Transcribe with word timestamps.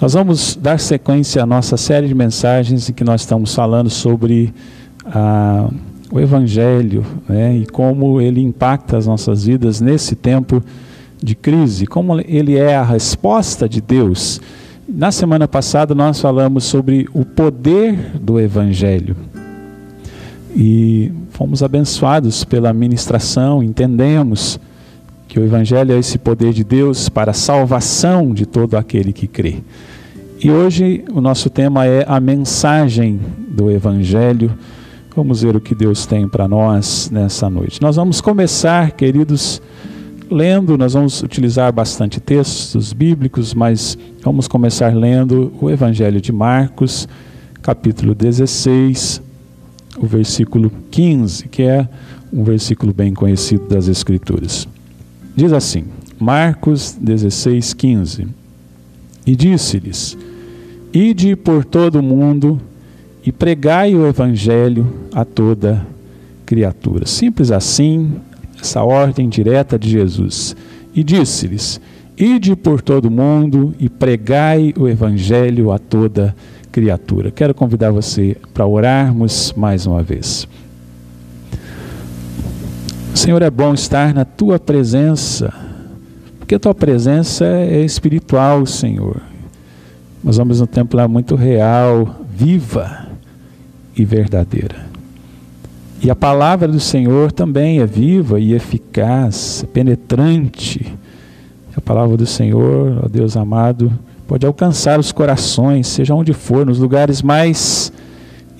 Nós 0.00 0.14
vamos 0.14 0.56
dar 0.56 0.80
sequência 0.80 1.42
à 1.42 1.46
nossa 1.46 1.76
série 1.76 2.08
de 2.08 2.14
mensagens 2.14 2.88
em 2.88 2.92
que 2.94 3.04
nós 3.04 3.20
estamos 3.20 3.54
falando 3.54 3.90
sobre 3.90 4.50
ah, 5.04 5.68
o 6.10 6.18
Evangelho 6.18 7.04
né, 7.28 7.58
e 7.58 7.66
como 7.66 8.18
ele 8.18 8.40
impacta 8.40 8.96
as 8.96 9.06
nossas 9.06 9.44
vidas 9.44 9.78
nesse 9.78 10.16
tempo 10.16 10.62
de 11.22 11.34
crise, 11.34 11.86
como 11.86 12.18
ele 12.18 12.56
é 12.56 12.76
a 12.76 12.82
resposta 12.82 13.68
de 13.68 13.82
Deus. 13.82 14.40
Na 14.88 15.12
semana 15.12 15.46
passada 15.46 15.94
nós 15.94 16.18
falamos 16.18 16.64
sobre 16.64 17.06
o 17.12 17.22
poder 17.22 17.94
do 18.18 18.40
Evangelho 18.40 19.14
e 20.56 21.12
fomos 21.28 21.62
abençoados 21.62 22.42
pela 22.42 22.72
ministração, 22.72 23.62
entendemos 23.62 24.58
que 25.30 25.38
o 25.38 25.44
Evangelho 25.44 25.92
é 25.92 25.98
esse 25.98 26.18
poder 26.18 26.52
de 26.52 26.64
Deus 26.64 27.08
para 27.08 27.30
a 27.30 27.34
salvação 27.34 28.34
de 28.34 28.44
todo 28.44 28.76
aquele 28.76 29.12
que 29.12 29.28
crê. 29.28 29.58
E 30.42 30.50
hoje 30.50 31.04
o 31.12 31.20
nosso 31.20 31.48
tema 31.48 31.86
é 31.86 32.04
a 32.08 32.18
mensagem 32.18 33.20
do 33.46 33.70
Evangelho. 33.70 34.52
Vamos 35.14 35.42
ver 35.42 35.54
o 35.54 35.60
que 35.60 35.72
Deus 35.72 36.04
tem 36.04 36.26
para 36.28 36.48
nós 36.48 37.10
nessa 37.12 37.48
noite. 37.48 37.80
Nós 37.80 37.94
vamos 37.94 38.20
começar, 38.20 38.90
queridos, 38.90 39.62
lendo, 40.28 40.76
nós 40.76 40.94
vamos 40.94 41.22
utilizar 41.22 41.72
bastante 41.72 42.18
textos 42.18 42.92
bíblicos, 42.92 43.54
mas 43.54 43.96
vamos 44.24 44.48
começar 44.48 44.92
lendo 44.92 45.52
o 45.60 45.70
Evangelho 45.70 46.20
de 46.20 46.32
Marcos, 46.32 47.06
capítulo 47.62 48.16
16, 48.16 49.22
o 49.96 50.06
versículo 50.06 50.72
15, 50.90 51.48
que 51.48 51.62
é 51.62 51.88
um 52.32 52.42
versículo 52.42 52.92
bem 52.92 53.14
conhecido 53.14 53.68
das 53.68 53.86
Escrituras. 53.86 54.66
Diz 55.36 55.52
assim, 55.52 55.84
Marcos 56.18 56.96
16, 57.00 57.72
15: 57.74 58.26
E 59.26 59.36
disse-lhes: 59.36 60.16
Ide 60.92 61.36
por 61.36 61.64
todo 61.64 61.96
o 61.96 62.02
mundo 62.02 62.60
e 63.24 63.30
pregai 63.30 63.94
o 63.94 64.06
evangelho 64.06 64.86
a 65.12 65.24
toda 65.24 65.86
criatura. 66.44 67.06
Simples 67.06 67.50
assim, 67.50 68.12
essa 68.60 68.82
ordem 68.82 69.28
direta 69.28 69.78
de 69.78 69.88
Jesus. 69.88 70.56
E 70.94 71.04
disse-lhes: 71.04 71.80
Ide 72.18 72.56
por 72.56 72.82
todo 72.82 73.06
o 73.06 73.10
mundo 73.10 73.74
e 73.78 73.88
pregai 73.88 74.74
o 74.76 74.88
evangelho 74.88 75.70
a 75.70 75.78
toda 75.78 76.34
criatura. 76.70 77.30
Quero 77.30 77.54
convidar 77.54 77.90
você 77.90 78.36
para 78.52 78.66
orarmos 78.66 79.54
mais 79.56 79.86
uma 79.86 80.02
vez. 80.02 80.46
Senhor, 83.14 83.42
é 83.42 83.50
bom 83.50 83.74
estar 83.74 84.14
na 84.14 84.24
tua 84.24 84.58
presença, 84.58 85.52
porque 86.38 86.54
a 86.54 86.58
tua 86.58 86.74
presença 86.74 87.44
é 87.44 87.84
espiritual, 87.84 88.64
Senhor. 88.64 89.20
Nós 90.22 90.36
vamos 90.36 90.60
no 90.60 90.66
tempo 90.66 90.96
lá 90.96 91.08
muito 91.08 91.34
real, 91.34 92.16
viva 92.30 93.08
e 93.96 94.04
verdadeira. 94.04 94.86
E 96.02 96.10
a 96.10 96.16
palavra 96.16 96.68
do 96.68 96.80
Senhor 96.80 97.32
também 97.32 97.80
é 97.80 97.86
viva 97.86 98.38
e 98.40 98.54
eficaz, 98.54 99.64
penetrante. 99.72 100.96
A 101.76 101.80
palavra 101.80 102.16
do 102.16 102.26
Senhor, 102.26 103.00
ó 103.04 103.08
Deus 103.08 103.36
amado, 103.36 103.92
pode 104.26 104.46
alcançar 104.46 104.98
os 105.00 105.12
corações, 105.12 105.88
seja 105.88 106.14
onde 106.14 106.32
for, 106.32 106.64
nos 106.64 106.78
lugares 106.78 107.20
mais 107.20 107.92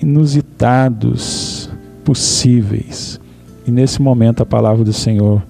inusitados 0.01 1.69
possíveis. 2.03 3.20
E 3.65 3.71
nesse 3.71 4.01
momento 4.01 4.41
a 4.41 4.45
palavra 4.45 4.83
do 4.83 4.93
Senhor 4.93 5.41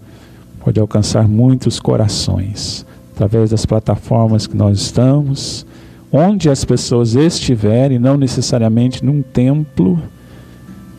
pode 0.64 0.80
alcançar 0.80 1.28
muitos 1.28 1.80
corações 1.80 2.86
através 3.14 3.52
das 3.52 3.66
plataformas 3.66 4.48
que 4.48 4.56
nós 4.56 4.80
estamos, 4.80 5.66
onde 6.12 6.50
as 6.50 6.66
pessoas 6.66 7.16
estiverem, 7.16 8.00
não 8.00 8.18
necessariamente 8.18 9.04
num 9.06 9.22
templo, 9.22 10.00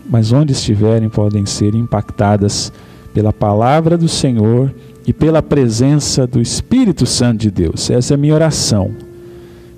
mas 0.09 0.33
onde 0.33 0.53
estiverem 0.53 1.09
podem 1.09 1.45
ser 1.47 1.75
impactadas 1.75 2.73
pela 3.13 3.33
palavra 3.33 3.99
do 3.99 4.09
Senhor 4.09 4.73
e 5.07 5.13
pela 5.13 5.43
presença 5.43 6.27
do 6.27 6.41
Espírito 6.41 7.07
Santo 7.07 7.41
de 7.41 7.51
Deus. 7.51 7.91
Essa 7.91 8.15
é 8.15 8.17
a 8.17 8.19
minha 8.19 8.35
oração. 8.35 8.91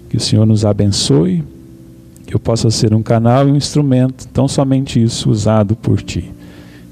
Que 0.08 0.16
o 0.16 0.20
Senhor 0.20 0.47
nos 0.47 0.64
abençoe, 0.64 1.42
que 2.26 2.34
eu 2.34 2.38
possa 2.38 2.70
ser 2.70 2.94
um 2.94 3.03
canal 3.03 3.48
e 3.48 3.53
um 3.53 3.56
instrumento, 3.56 4.28
tão 4.28 4.47
somente 4.47 5.03
isso 5.03 5.31
usado 5.31 5.75
por 5.75 6.00
ti. 6.00 6.31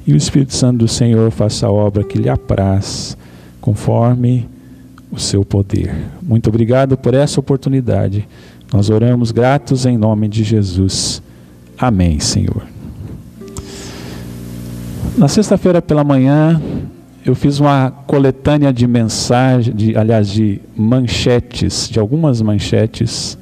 E 0.07 0.13
o 0.13 0.17
Espírito 0.17 0.55
Santo 0.55 0.79
do 0.79 0.89
Senhor 0.89 1.31
faça 1.31 1.67
a 1.67 1.71
obra 1.71 2.03
que 2.03 2.19
lhe 2.19 2.29
apraz, 2.29 3.17
conforme 3.61 4.49
o 5.11 5.19
seu 5.19 5.45
poder. 5.45 5.95
Muito 6.21 6.49
obrigado 6.49 6.97
por 6.97 7.15
essa 7.15 7.39
oportunidade. 7.39 8.27
Nós 8.73 8.91
oramos 8.91 9.31
gratos 9.31 9.87
em 9.87 9.97
nome 9.97 10.29
de 10.29 10.43
Jesus. 10.43 11.23
Amém, 11.79 12.19
Senhor. 12.19 12.63
Na 15.17 15.29
sexta-feira 15.29 15.83
pela 15.83 16.03
manhã, 16.03 16.61
eu 17.25 17.34
fiz 17.34 17.61
uma 17.61 17.91
coletânea 18.07 18.73
de 18.73 18.87
mensagens, 18.87 19.77
de, 19.77 19.97
aliás, 19.97 20.29
de 20.29 20.61
manchetes, 20.77 21.89
de 21.89 22.01
algumas 22.01 22.41
manchetes, 22.41 23.39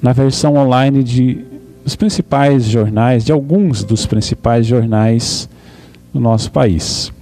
na 0.00 0.12
versão 0.12 0.54
online 0.54 1.02
de 1.02 1.44
dos 1.84 1.96
principais 1.96 2.64
jornais, 2.64 3.24
de 3.24 3.32
alguns 3.32 3.82
dos 3.82 4.06
principais 4.06 4.66
jornais 4.66 5.48
do 6.12 6.20
nosso 6.20 6.50
país. 6.50 7.12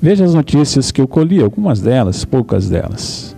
Veja 0.00 0.24
as 0.24 0.34
notícias 0.34 0.90
que 0.90 1.00
eu 1.00 1.06
colhi, 1.06 1.40
algumas 1.40 1.80
delas, 1.80 2.24
poucas 2.24 2.68
delas. 2.68 3.36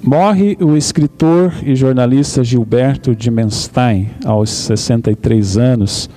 Morre 0.00 0.56
o 0.60 0.76
escritor 0.76 1.52
e 1.64 1.74
jornalista 1.74 2.44
Gilberto 2.44 3.16
Dimenstein, 3.16 4.10
aos 4.24 4.48
63 4.48 5.56
anos, 5.56 6.08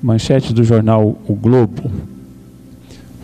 manchete 0.00 0.54
do 0.54 0.62
jornal 0.62 1.18
O 1.26 1.34
Globo. 1.34 1.90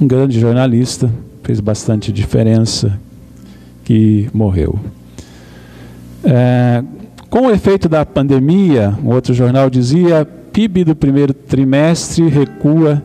Um 0.00 0.06
grande 0.08 0.40
jornalista, 0.40 1.08
fez 1.44 1.60
bastante 1.60 2.12
diferença, 2.12 2.98
que 3.84 4.28
morreu. 4.34 4.78
É, 6.24 6.82
com 7.28 7.46
o 7.46 7.50
efeito 7.50 7.88
da 7.88 8.04
pandemia, 8.04 8.98
um 9.04 9.10
outro 9.10 9.32
jornal 9.32 9.70
dizia, 9.70 10.24
PIB 10.24 10.82
do 10.84 10.96
primeiro 10.96 11.32
trimestre 11.32 12.26
recua 12.28 13.00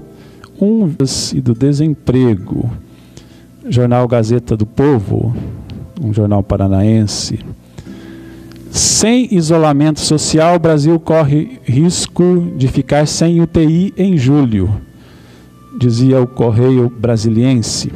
um 0.60 0.94
e 1.34 1.42
do 1.42 1.54
desemprego. 1.54 2.70
Jornal 3.68 4.08
Gazeta 4.08 4.56
do 4.56 4.66
Povo, 4.66 5.36
um 6.02 6.14
jornal 6.14 6.44
paranaense. 6.44 7.40
Sem 8.70 9.34
isolamento 9.34 10.00
social, 10.00 10.56
o 10.56 10.60
Brasil 10.60 11.00
corre 11.00 11.60
risco 11.64 12.52
de 12.58 12.68
ficar 12.68 13.08
sem 13.08 13.42
UTI 13.42 13.94
em 13.98 14.18
julho, 14.18 14.70
dizia 15.80 16.22
o 16.22 16.28
Correio 16.28 16.90
Brasiliense. 16.90 17.92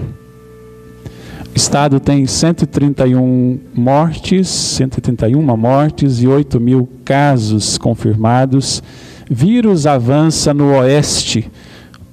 O 1.54 1.58
estado 1.58 2.00
tem 2.00 2.26
131 2.26 3.60
mortes, 3.76 4.48
131 4.48 5.42
mortes 5.58 6.22
e 6.22 6.28
8 6.28 6.60
mil 6.60 6.88
casos 7.04 7.78
confirmados. 7.78 8.82
Vírus 9.30 9.86
avança 9.86 10.54
no 10.54 10.72
oeste, 10.78 11.52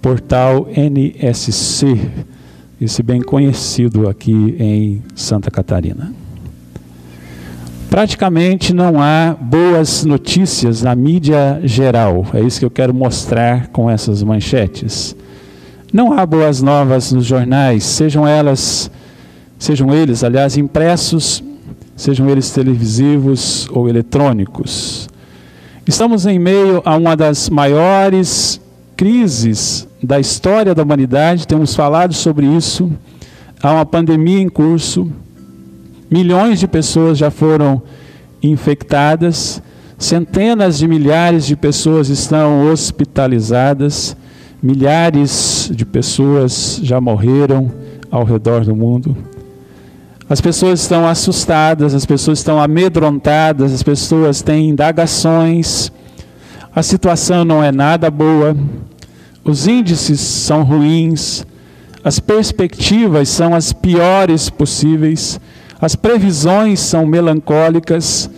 portal 0.00 0.68
NSC 0.70 1.98
esse 2.80 3.02
bem 3.02 3.22
conhecido 3.22 4.08
aqui 4.08 4.54
em 4.58 5.02
Santa 5.14 5.50
Catarina. 5.50 6.12
Praticamente 7.88 8.74
não 8.74 9.00
há 9.00 9.34
boas 9.40 10.04
notícias 10.04 10.82
na 10.82 10.94
mídia 10.94 11.60
geral, 11.64 12.26
é 12.34 12.40
isso 12.40 12.58
que 12.58 12.66
eu 12.66 12.70
quero 12.70 12.92
mostrar 12.92 13.68
com 13.68 13.88
essas 13.88 14.22
manchetes. 14.22 15.16
Não 15.90 16.12
há 16.12 16.26
boas 16.26 16.60
novas 16.60 17.12
nos 17.12 17.24
jornais, 17.24 17.84
sejam 17.84 18.28
elas, 18.28 18.90
sejam 19.58 19.94
eles, 19.94 20.22
aliás, 20.22 20.58
impressos, 20.58 21.42
sejam 21.96 22.28
eles 22.28 22.50
televisivos 22.50 23.66
ou 23.70 23.88
eletrônicos. 23.88 25.08
Estamos 25.86 26.26
em 26.26 26.38
meio 26.38 26.82
a 26.84 26.94
uma 26.96 27.16
das 27.16 27.48
maiores 27.48 28.60
crises 28.96 29.86
da 30.02 30.18
história 30.18 30.74
da 30.74 30.82
humanidade, 30.82 31.46
temos 31.46 31.74
falado 31.74 32.14
sobre 32.14 32.46
isso. 32.46 32.90
Há 33.62 33.72
uma 33.72 33.86
pandemia 33.86 34.40
em 34.40 34.48
curso, 34.48 35.10
milhões 36.10 36.58
de 36.58 36.66
pessoas 36.66 37.18
já 37.18 37.30
foram 37.30 37.82
infectadas, 38.42 39.62
centenas 39.98 40.78
de 40.78 40.88
milhares 40.88 41.46
de 41.46 41.56
pessoas 41.56 42.08
estão 42.08 42.70
hospitalizadas, 42.70 44.16
milhares 44.62 45.70
de 45.72 45.84
pessoas 45.84 46.80
já 46.82 47.00
morreram 47.00 47.70
ao 48.10 48.24
redor 48.24 48.64
do 48.64 48.74
mundo. 48.74 49.16
As 50.28 50.40
pessoas 50.40 50.80
estão 50.80 51.06
assustadas, 51.06 51.94
as 51.94 52.04
pessoas 52.04 52.38
estão 52.38 52.60
amedrontadas, 52.60 53.72
as 53.72 53.82
pessoas 53.82 54.42
têm 54.42 54.70
indagações, 54.70 55.92
a 56.76 56.82
situação 56.82 57.42
não 57.42 57.64
é 57.64 57.72
nada 57.72 58.10
boa. 58.10 58.54
Os 59.42 59.66
índices 59.66 60.20
são 60.20 60.62
ruins, 60.62 61.42
as 62.04 62.20
perspectivas 62.20 63.30
são 63.30 63.54
as 63.54 63.72
piores 63.72 64.50
possíveis, 64.50 65.40
as 65.80 65.96
previsões 65.96 66.78
são 66.80 67.06
melancólicas. 67.06 68.28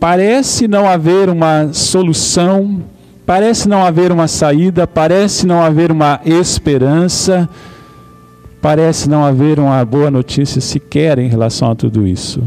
Parece 0.00 0.66
não 0.66 0.88
haver 0.88 1.28
uma 1.28 1.70
solução, 1.74 2.82
parece 3.26 3.68
não 3.68 3.84
haver 3.84 4.10
uma 4.10 4.26
saída, 4.26 4.86
parece 4.86 5.46
não 5.46 5.62
haver 5.62 5.92
uma 5.92 6.18
esperança, 6.24 7.46
parece 8.62 9.06
não 9.06 9.22
haver 9.22 9.60
uma 9.60 9.84
boa 9.84 10.10
notícia 10.10 10.62
sequer 10.62 11.18
em 11.18 11.28
relação 11.28 11.70
a 11.70 11.74
tudo 11.74 12.06
isso. 12.06 12.42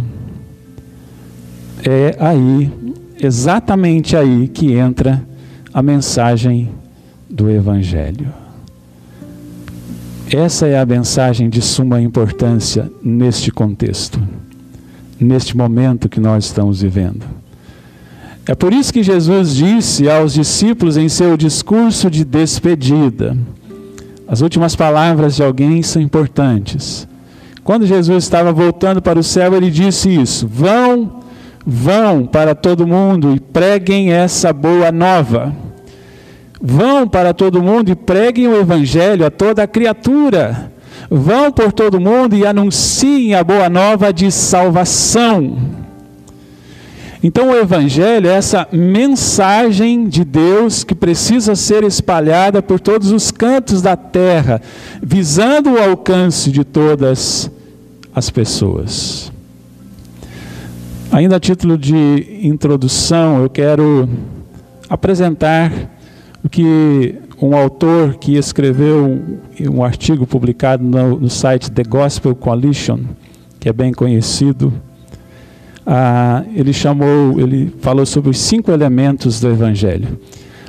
É 1.87 2.15
aí, 2.19 2.71
exatamente 3.21 4.17
aí, 4.17 4.47
que 4.47 4.73
entra 4.73 5.21
a 5.75 5.83
mensagem 5.83 6.69
do 7.29 7.49
Evangelho. 7.49 8.33
Essa 10.31 10.67
é 10.67 10.79
a 10.79 10.85
mensagem 10.85 11.49
de 11.49 11.61
suma 11.61 12.01
importância 12.01 12.89
neste 13.03 13.51
contexto, 13.51 14.17
neste 15.19 15.57
momento 15.57 16.07
que 16.07 16.21
nós 16.21 16.45
estamos 16.45 16.81
vivendo. 16.81 17.25
É 18.47 18.55
por 18.55 18.71
isso 18.71 18.93
que 18.93 19.03
Jesus 19.03 19.53
disse 19.53 20.09
aos 20.09 20.33
discípulos 20.35 20.95
em 20.95 21.09
seu 21.09 21.35
discurso 21.35 22.09
de 22.09 22.23
despedida: 22.23 23.37
as 24.29 24.39
últimas 24.39 24.77
palavras 24.77 25.35
de 25.35 25.43
alguém 25.43 25.83
são 25.83 26.01
importantes. 26.01 27.05
Quando 27.65 27.85
Jesus 27.85 28.23
estava 28.23 28.53
voltando 28.53 29.01
para 29.01 29.19
o 29.19 29.23
céu, 29.23 29.53
ele 29.53 29.69
disse 29.69 30.07
isso: 30.07 30.47
Vão, 30.47 31.24
vão 31.65 32.25
para 32.25 32.53
todo 32.53 32.85
mundo 32.85 33.33
e 33.35 33.39
preguem 33.39 34.11
essa 34.11 34.53
boa 34.53 34.91
nova. 34.91 35.53
Vão 36.61 37.07
para 37.07 37.33
todo 37.33 37.61
mundo 37.61 37.91
e 37.91 37.95
preguem 37.95 38.47
o 38.47 38.59
evangelho 38.59 39.25
a 39.25 39.31
toda 39.31 39.67
criatura. 39.67 40.71
Vão 41.09 41.51
por 41.51 41.71
todo 41.71 41.99
mundo 41.99 42.35
e 42.35 42.45
anunciem 42.45 43.35
a 43.35 43.43
boa 43.43 43.69
nova 43.69 44.13
de 44.13 44.31
salvação. 44.31 45.57
Então, 47.25 47.49
o 47.49 47.55
Evangelho 47.55 48.29
é 48.29 48.33
essa 48.33 48.67
mensagem 48.71 50.07
de 50.07 50.23
Deus 50.23 50.83
que 50.83 50.93
precisa 50.93 51.55
ser 51.55 51.83
espalhada 51.83 52.61
por 52.61 52.79
todos 52.79 53.11
os 53.11 53.31
cantos 53.31 53.81
da 53.81 53.95
terra, 53.95 54.61
visando 55.01 55.71
o 55.71 55.81
alcance 55.81 56.51
de 56.51 56.63
todas 56.63 57.49
as 58.13 58.29
pessoas. 58.29 59.31
Ainda 61.11 61.37
a 61.37 61.39
título 61.39 61.77
de 61.77 62.39
introdução, 62.41 63.41
eu 63.41 63.49
quero 63.49 64.09
apresentar 64.89 65.71
o 66.43 66.49
que 66.49 67.15
um 67.41 67.55
autor 67.55 68.15
que 68.15 68.35
escreveu 68.35 69.21
um 69.69 69.83
artigo 69.83 70.25
publicado 70.25 70.83
no, 70.83 71.19
no 71.19 71.29
site 71.29 71.71
The 71.71 71.83
Gospel 71.83 72.35
Coalition, 72.35 72.99
que 73.59 73.69
é 73.69 73.73
bem 73.73 73.93
conhecido, 73.93 74.73
ah, 75.85 76.43
ele 76.53 76.73
chamou, 76.73 77.39
ele 77.39 77.73
falou 77.79 78.05
sobre 78.05 78.31
os 78.31 78.39
cinco 78.39 78.71
elementos 78.71 79.39
do 79.39 79.49
Evangelho. 79.49 80.19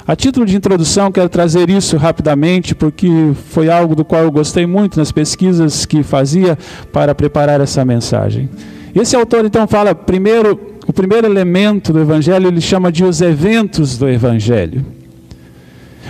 A 0.06 0.14
título 0.14 0.46
de 0.46 0.56
introdução, 0.56 1.10
quero 1.10 1.28
trazer 1.28 1.68
isso 1.68 1.96
rapidamente, 1.96 2.74
porque 2.74 3.08
foi 3.48 3.68
algo 3.68 3.96
do 3.96 4.04
qual 4.04 4.22
eu 4.22 4.30
gostei 4.30 4.64
muito 4.64 4.98
nas 4.98 5.10
pesquisas 5.10 5.84
que 5.84 6.04
fazia 6.04 6.56
para 6.92 7.12
preparar 7.14 7.60
essa 7.60 7.84
mensagem. 7.84 8.48
Esse 8.96 9.14
autor 9.14 9.44
então 9.44 9.68
fala 9.68 9.94
primeiro, 9.94 10.58
o 10.86 10.92
primeiro 10.92 11.26
elemento 11.26 11.92
do 11.92 12.00
Evangelho, 12.00 12.48
ele 12.48 12.62
chama 12.62 12.90
de 12.90 13.04
os 13.04 13.20
eventos 13.20 13.98
do 13.98 14.08
Evangelho. 14.08 14.82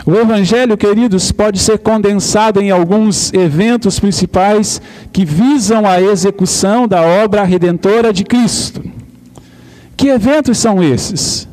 O 0.06 0.14
Evangelho, 0.14 0.76
queridos, 0.76 1.32
pode 1.32 1.58
ser 1.58 1.80
condensado 1.80 2.60
em 2.60 2.70
alguns 2.70 3.32
eventos 3.32 3.98
principais 3.98 4.80
que 5.12 5.24
visam 5.24 5.84
a 5.84 6.00
execução 6.00 6.86
da 6.86 7.02
obra 7.02 7.42
redentora 7.42 8.12
de 8.12 8.22
Cristo. 8.22 8.84
Que 9.96 10.06
eventos 10.06 10.56
são 10.56 10.80
esses? 10.80 11.45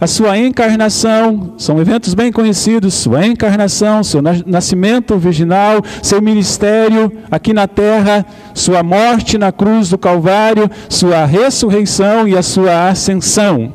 A 0.00 0.06
sua 0.06 0.38
encarnação, 0.38 1.52
são 1.58 1.78
eventos 1.78 2.14
bem 2.14 2.32
conhecidos, 2.32 2.94
sua 2.94 3.26
encarnação, 3.26 4.02
seu 4.02 4.22
nascimento 4.46 5.18
virginal, 5.18 5.82
seu 6.02 6.22
ministério 6.22 7.12
aqui 7.30 7.52
na 7.52 7.68
terra, 7.68 8.24
sua 8.54 8.82
morte 8.82 9.36
na 9.36 9.52
cruz 9.52 9.90
do 9.90 9.98
Calvário, 9.98 10.70
sua 10.88 11.26
ressurreição 11.26 12.26
e 12.26 12.34
a 12.34 12.42
sua 12.42 12.88
ascensão. 12.88 13.74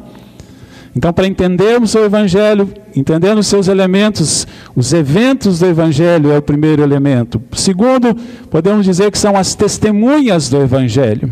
Então, 0.96 1.14
para 1.14 1.28
entendermos 1.28 1.94
o 1.94 2.00
Evangelho, 2.00 2.74
entendendo 2.96 3.38
os 3.38 3.48
seus 3.48 3.68
elementos, 3.68 4.48
os 4.76 4.94
eventos 4.94 5.60
do 5.60 5.68
Evangelho 5.68 6.32
é 6.32 6.38
o 6.40 6.42
primeiro 6.42 6.82
elemento. 6.82 7.40
Segundo, 7.52 8.16
podemos 8.50 8.84
dizer 8.84 9.12
que 9.12 9.18
são 9.20 9.38
as 9.38 9.54
testemunhas 9.54 10.50
do 10.50 10.58
Evangelho. 10.60 11.30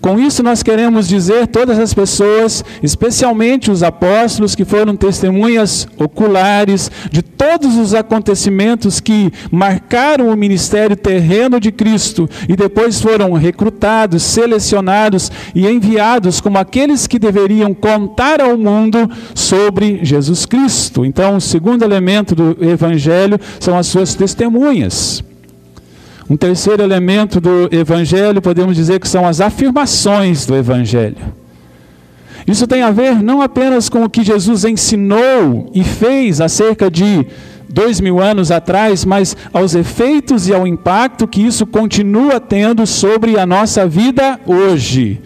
Com 0.00 0.18
isso, 0.18 0.42
nós 0.42 0.62
queremos 0.62 1.08
dizer 1.08 1.46
todas 1.46 1.78
as 1.78 1.92
pessoas, 1.92 2.64
especialmente 2.82 3.70
os 3.70 3.82
apóstolos, 3.82 4.54
que 4.54 4.64
foram 4.64 4.96
testemunhas 4.96 5.86
oculares 5.98 6.90
de 7.10 7.22
todos 7.22 7.76
os 7.76 7.94
acontecimentos 7.94 9.00
que 9.00 9.32
marcaram 9.50 10.28
o 10.28 10.36
ministério 10.36 10.96
terreno 10.96 11.60
de 11.60 11.70
Cristo 11.70 12.28
e 12.48 12.56
depois 12.56 13.00
foram 13.00 13.32
recrutados, 13.32 14.22
selecionados 14.22 15.30
e 15.54 15.66
enviados 15.66 16.40
como 16.40 16.58
aqueles 16.58 17.06
que 17.06 17.18
deveriam 17.18 17.74
contar 17.74 18.40
ao 18.40 18.56
mundo 18.56 19.10
sobre 19.34 20.00
Jesus 20.02 20.46
Cristo. 20.46 21.04
Então, 21.04 21.36
o 21.36 21.40
segundo 21.40 21.84
elemento 21.84 22.34
do 22.34 22.56
Evangelho 22.60 23.38
são 23.60 23.76
as 23.76 23.86
suas 23.86 24.14
testemunhas. 24.14 25.25
Um 26.28 26.36
terceiro 26.36 26.82
elemento 26.82 27.40
do 27.40 27.68
Evangelho, 27.70 28.42
podemos 28.42 28.74
dizer 28.74 28.98
que 28.98 29.08
são 29.08 29.26
as 29.26 29.40
afirmações 29.40 30.44
do 30.44 30.56
Evangelho. 30.56 31.16
Isso 32.46 32.66
tem 32.66 32.82
a 32.82 32.90
ver 32.90 33.22
não 33.22 33.40
apenas 33.40 33.88
com 33.88 34.04
o 34.04 34.10
que 34.10 34.24
Jesus 34.24 34.64
ensinou 34.64 35.70
e 35.72 35.84
fez 35.84 36.40
há 36.40 36.48
cerca 36.48 36.90
de 36.90 37.26
dois 37.68 38.00
mil 38.00 38.20
anos 38.20 38.50
atrás, 38.50 39.04
mas 39.04 39.36
aos 39.52 39.74
efeitos 39.74 40.48
e 40.48 40.54
ao 40.54 40.66
impacto 40.66 41.28
que 41.28 41.42
isso 41.42 41.64
continua 41.64 42.40
tendo 42.40 42.86
sobre 42.86 43.38
a 43.38 43.46
nossa 43.46 43.86
vida 43.86 44.40
hoje. 44.46 45.20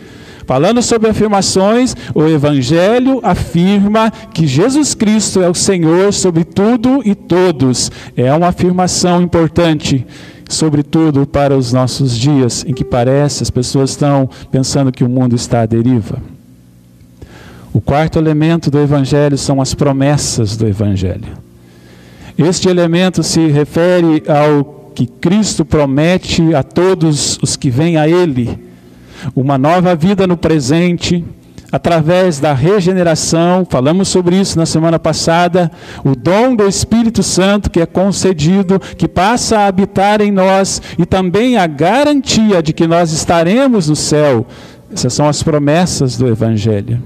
Falando 0.47 0.83
sobre 0.83 1.09
afirmações, 1.09 1.95
o 2.15 2.27
Evangelho 2.27 3.21
afirma 3.23 4.13
que 4.35 4.47
Jesus 4.47 4.95
Cristo 4.95 5.41
é 5.41 5.49
o 5.49 5.55
Senhor 5.55 6.13
sobre 6.13 6.45
tudo 6.45 7.01
e 7.05 7.15
todos. 7.15 7.91
É 8.17 8.33
uma 8.35 8.49
afirmação 8.49 9.23
importante 9.23 10.05
sobretudo 10.51 11.27
para 11.27 11.57
os 11.57 11.73
nossos 11.73 12.19
dias, 12.19 12.65
em 12.67 12.75
que 12.75 12.85
parece 12.85 13.43
as 13.43 13.51
pessoas 13.51 13.91
estão 13.91 14.29
pensando 14.51 14.93
que 14.93 15.05
o 15.05 15.09
mundo 15.09 15.37
está 15.37 15.63
à 15.63 15.67
deriva. 15.67 16.21
O 17.73 17.81
quarto 17.81 18.19
elemento 18.19 18.71
do 18.71 18.81
Evangelho 18.81 19.39
são 19.39 19.61
as 19.61 19.75
promessas 19.75 20.57
do 20.57 20.67
Evangelho. 20.67 21.39
Este 22.37 22.69
elemento 22.69 23.23
se 23.23 23.47
refere 23.47 24.25
ao 24.27 24.91
que 24.93 25.07
Cristo 25.07 25.65
promete 25.65 26.53
a 26.53 26.65
todos 26.65 27.39
os 27.41 27.55
que 27.55 27.71
vêm 27.71 27.97
a 27.97 28.09
Ele: 28.09 28.59
uma 29.37 29.57
nova 29.57 29.95
vida 29.95 30.27
no 30.27 30.37
presente 30.37 31.25
através 31.73 32.41
da 32.41 32.53
regeneração, 32.53 33.67
falamos 33.69 34.09
sobre 34.09 34.37
isso 34.37 34.59
na 34.59 34.67
semana 34.67 34.99
passada, 34.99 35.71
o 36.05 36.17
dom 36.17 36.55
do 36.57 36.67
Espírito 36.67 37.23
Santo 37.23 37.71
que 37.71 37.81
é 37.81 37.87
concedido, 37.87 38.81
que 38.81 39.07
passa 39.07 39.59
a 39.59 39.67
habitar 39.67 40.21
em 40.21 40.31
nós 40.31 40.83
e 40.99 41.07
também 41.07 41.57
a 41.57 41.67
garantia 41.67 42.63
de 42.63 42.73
que 42.73 42.87
nós 42.87 43.13
estaremos 43.13 43.89
no 43.89 43.97
céu. 43.97 44.47
Essas 44.93 45.13
são 45.13 45.29
as 45.29 45.43
promessas 45.43 46.17
do 46.17 46.27
Evangelho. 46.27 47.01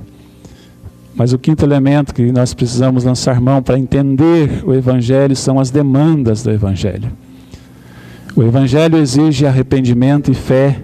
Mas 1.15 1.33
o 1.33 1.39
quinto 1.39 1.65
elemento 1.65 2.15
que 2.15 2.33
nós 2.33 2.55
precisamos 2.55 3.05
lançar 3.05 3.41
mão 3.41 3.63
para 3.63 3.79
entender 3.79 4.65
o 4.67 4.75
Evangelho 4.75 5.37
são 5.37 5.61
as 5.61 5.71
demandas 5.71 6.43
do 6.43 6.51
Evangelho. 6.51 7.13
O 8.35 8.43
Evangelho 8.43 8.99
exige 8.99 9.47
arrependimento 9.47 10.31
e 10.31 10.35
fé 10.35 10.81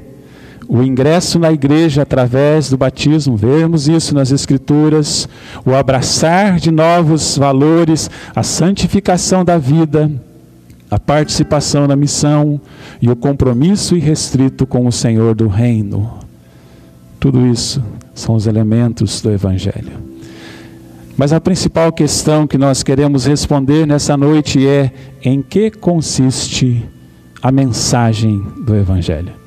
o 0.72 0.84
ingresso 0.84 1.36
na 1.40 1.50
igreja 1.50 2.02
através 2.02 2.70
do 2.70 2.78
batismo, 2.78 3.36
vemos 3.36 3.88
isso 3.88 4.14
nas 4.14 4.30
Escrituras, 4.30 5.28
o 5.66 5.74
abraçar 5.74 6.60
de 6.60 6.70
novos 6.70 7.36
valores, 7.36 8.08
a 8.32 8.44
santificação 8.44 9.44
da 9.44 9.58
vida, 9.58 10.08
a 10.88 10.96
participação 10.96 11.88
na 11.88 11.96
missão 11.96 12.60
e 13.02 13.10
o 13.10 13.16
compromisso 13.16 13.96
irrestrito 13.96 14.64
com 14.64 14.86
o 14.86 14.92
Senhor 14.92 15.34
do 15.34 15.48
Reino. 15.48 16.20
Tudo 17.18 17.48
isso 17.48 17.82
são 18.14 18.36
os 18.36 18.46
elementos 18.46 19.20
do 19.20 19.32
Evangelho. 19.32 19.98
Mas 21.16 21.32
a 21.32 21.40
principal 21.40 21.92
questão 21.92 22.46
que 22.46 22.56
nós 22.56 22.84
queremos 22.84 23.26
responder 23.26 23.88
nessa 23.88 24.16
noite 24.16 24.64
é: 24.64 24.92
em 25.24 25.42
que 25.42 25.68
consiste 25.68 26.88
a 27.42 27.50
mensagem 27.50 28.40
do 28.64 28.76
Evangelho? 28.76 29.39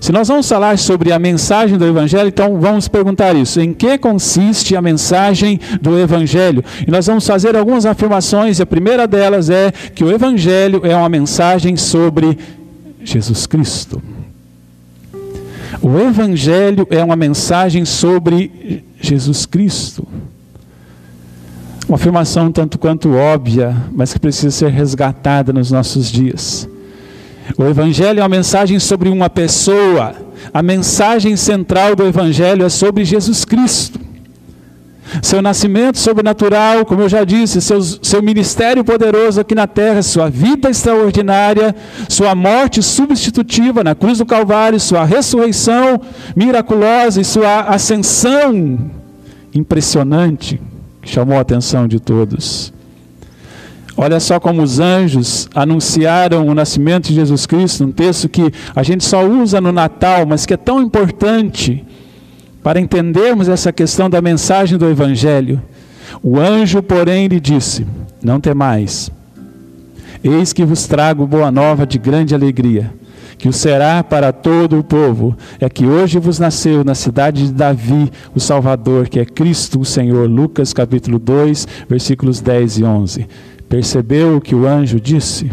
Se 0.00 0.12
nós 0.12 0.28
vamos 0.28 0.48
falar 0.48 0.78
sobre 0.78 1.12
a 1.12 1.18
mensagem 1.18 1.76
do 1.76 1.84
Evangelho, 1.84 2.28
então 2.28 2.60
vamos 2.60 2.86
perguntar 2.86 3.34
isso: 3.34 3.60
em 3.60 3.72
que 3.74 3.98
consiste 3.98 4.76
a 4.76 4.82
mensagem 4.82 5.58
do 5.80 5.98
Evangelho? 5.98 6.64
E 6.86 6.90
nós 6.90 7.06
vamos 7.06 7.26
fazer 7.26 7.56
algumas 7.56 7.84
afirmações, 7.84 8.58
e 8.58 8.62
a 8.62 8.66
primeira 8.66 9.06
delas 9.06 9.50
é 9.50 9.72
que 9.72 10.04
o 10.04 10.10
Evangelho 10.10 10.82
é 10.84 10.94
uma 10.94 11.08
mensagem 11.08 11.76
sobre 11.76 12.38
Jesus 13.02 13.46
Cristo. 13.46 14.00
O 15.82 15.98
Evangelho 15.98 16.86
é 16.90 17.02
uma 17.02 17.16
mensagem 17.16 17.84
sobre 17.84 18.84
Jesus 19.00 19.46
Cristo. 19.46 20.06
Uma 21.88 21.96
afirmação 21.96 22.52
tanto 22.52 22.78
quanto 22.78 23.14
óbvia, 23.14 23.74
mas 23.92 24.12
que 24.12 24.20
precisa 24.20 24.50
ser 24.50 24.70
resgatada 24.70 25.52
nos 25.52 25.70
nossos 25.70 26.10
dias. 26.10 26.68
O 27.56 27.64
Evangelho 27.64 28.20
é 28.20 28.22
uma 28.22 28.28
mensagem 28.28 28.78
sobre 28.78 29.08
uma 29.08 29.30
pessoa. 29.30 30.14
A 30.52 30.62
mensagem 30.62 31.36
central 31.36 31.96
do 31.96 32.06
Evangelho 32.06 32.64
é 32.64 32.68
sobre 32.68 33.04
Jesus 33.04 33.44
Cristo. 33.44 34.00
Seu 35.22 35.40
nascimento 35.40 35.98
sobrenatural, 35.98 36.84
como 36.84 37.02
eu 37.02 37.08
já 37.08 37.24
disse, 37.24 37.62
seu, 37.62 37.80
seu 37.80 38.22
ministério 38.22 38.84
poderoso 38.84 39.40
aqui 39.40 39.54
na 39.54 39.66
terra, 39.66 40.02
sua 40.02 40.28
vida 40.28 40.68
extraordinária, 40.68 41.74
sua 42.08 42.34
morte 42.34 42.82
substitutiva 42.82 43.82
na 43.82 43.94
cruz 43.94 44.18
do 44.18 44.26
Calvário, 44.26 44.78
sua 44.78 45.04
ressurreição 45.04 46.00
miraculosa 46.36 47.20
e 47.20 47.24
sua 47.24 47.60
ascensão 47.62 48.90
impressionante, 49.54 50.60
que 51.00 51.08
chamou 51.08 51.38
a 51.38 51.40
atenção 51.40 51.88
de 51.88 51.98
todos. 51.98 52.72
Olha 54.00 54.20
só 54.20 54.38
como 54.38 54.62
os 54.62 54.78
anjos 54.78 55.48
anunciaram 55.52 56.46
o 56.46 56.54
nascimento 56.54 57.08
de 57.08 57.14
Jesus 57.16 57.46
Cristo, 57.46 57.82
um 57.82 57.90
texto 57.90 58.28
que 58.28 58.52
a 58.72 58.84
gente 58.84 59.04
só 59.04 59.26
usa 59.26 59.60
no 59.60 59.72
Natal, 59.72 60.24
mas 60.24 60.46
que 60.46 60.54
é 60.54 60.56
tão 60.56 60.80
importante 60.80 61.84
para 62.62 62.78
entendermos 62.78 63.48
essa 63.48 63.72
questão 63.72 64.08
da 64.08 64.22
mensagem 64.22 64.78
do 64.78 64.88
Evangelho. 64.88 65.60
O 66.22 66.38
anjo, 66.38 66.80
porém, 66.80 67.26
lhe 67.26 67.40
disse: 67.40 67.84
Não 68.22 68.38
temais, 68.38 69.10
eis 70.22 70.52
que 70.52 70.64
vos 70.64 70.86
trago 70.86 71.26
boa 71.26 71.50
nova 71.50 71.84
de 71.84 71.98
grande 71.98 72.36
alegria, 72.36 72.94
que 73.36 73.48
o 73.48 73.52
será 73.52 74.04
para 74.04 74.32
todo 74.32 74.78
o 74.78 74.84
povo. 74.84 75.36
É 75.58 75.68
que 75.68 75.84
hoje 75.84 76.20
vos 76.20 76.38
nasceu 76.38 76.84
na 76.84 76.94
cidade 76.94 77.48
de 77.48 77.52
Davi 77.52 78.12
o 78.32 78.38
Salvador, 78.38 79.08
que 79.08 79.18
é 79.18 79.24
Cristo 79.24 79.80
o 79.80 79.84
Senhor. 79.84 80.30
Lucas 80.30 80.72
capítulo 80.72 81.18
2, 81.18 81.66
versículos 81.88 82.40
10 82.40 82.78
e 82.78 82.84
11. 82.84 83.26
Percebeu 83.68 84.36
o 84.36 84.40
que 84.40 84.54
o 84.54 84.66
anjo 84.66 84.98
disse? 84.98 85.50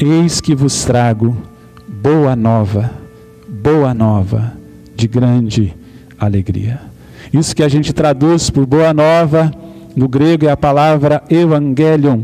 Eis 0.00 0.40
que 0.40 0.54
vos 0.54 0.84
trago 0.84 1.36
boa 1.86 2.34
nova, 2.34 2.90
boa 3.46 3.92
nova 3.92 4.54
de 4.96 5.06
grande 5.06 5.74
alegria. 6.18 6.80
Isso 7.30 7.54
que 7.54 7.62
a 7.62 7.68
gente 7.68 7.92
traduz 7.92 8.48
por 8.48 8.64
boa 8.64 8.94
nova 8.94 9.52
no 9.94 10.08
grego 10.08 10.46
é 10.46 10.50
a 10.50 10.56
palavra 10.56 11.22
evangelion, 11.28 12.22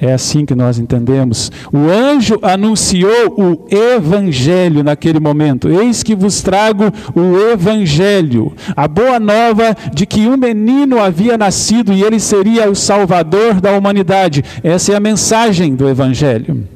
é 0.00 0.12
assim 0.12 0.46
que 0.46 0.54
nós 0.54 0.78
entendemos. 0.78 1.52
O 1.70 1.90
anjo 1.90 2.38
anunciou 2.40 3.34
o 3.36 3.66
evangelho 3.70 4.82
naquele 4.82 5.20
momento. 5.20 5.68
Eis 5.68 6.02
que 6.02 6.14
vos 6.14 6.40
trago 6.40 6.84
o 7.14 7.38
evangelho, 7.52 8.52
a 8.74 8.88
boa 8.88 9.20
nova 9.20 9.76
de 9.92 10.06
que 10.06 10.26
um 10.26 10.38
menino 10.38 10.98
havia 10.98 11.36
nascido 11.36 11.92
e 11.92 12.02
ele 12.02 12.18
seria 12.18 12.70
o 12.70 12.74
salvador 12.74 13.60
da 13.60 13.72
humanidade. 13.72 14.42
Essa 14.64 14.92
é 14.92 14.96
a 14.96 15.00
mensagem 15.00 15.74
do 15.74 15.86
evangelho. 15.86 16.66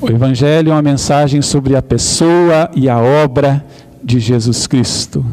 O 0.00 0.08
evangelho 0.08 0.70
é 0.70 0.74
uma 0.74 0.82
mensagem 0.82 1.42
sobre 1.42 1.74
a 1.74 1.82
pessoa 1.82 2.70
e 2.74 2.88
a 2.88 2.98
obra 2.98 3.64
de 4.02 4.20
Jesus 4.20 4.66
Cristo. 4.66 5.24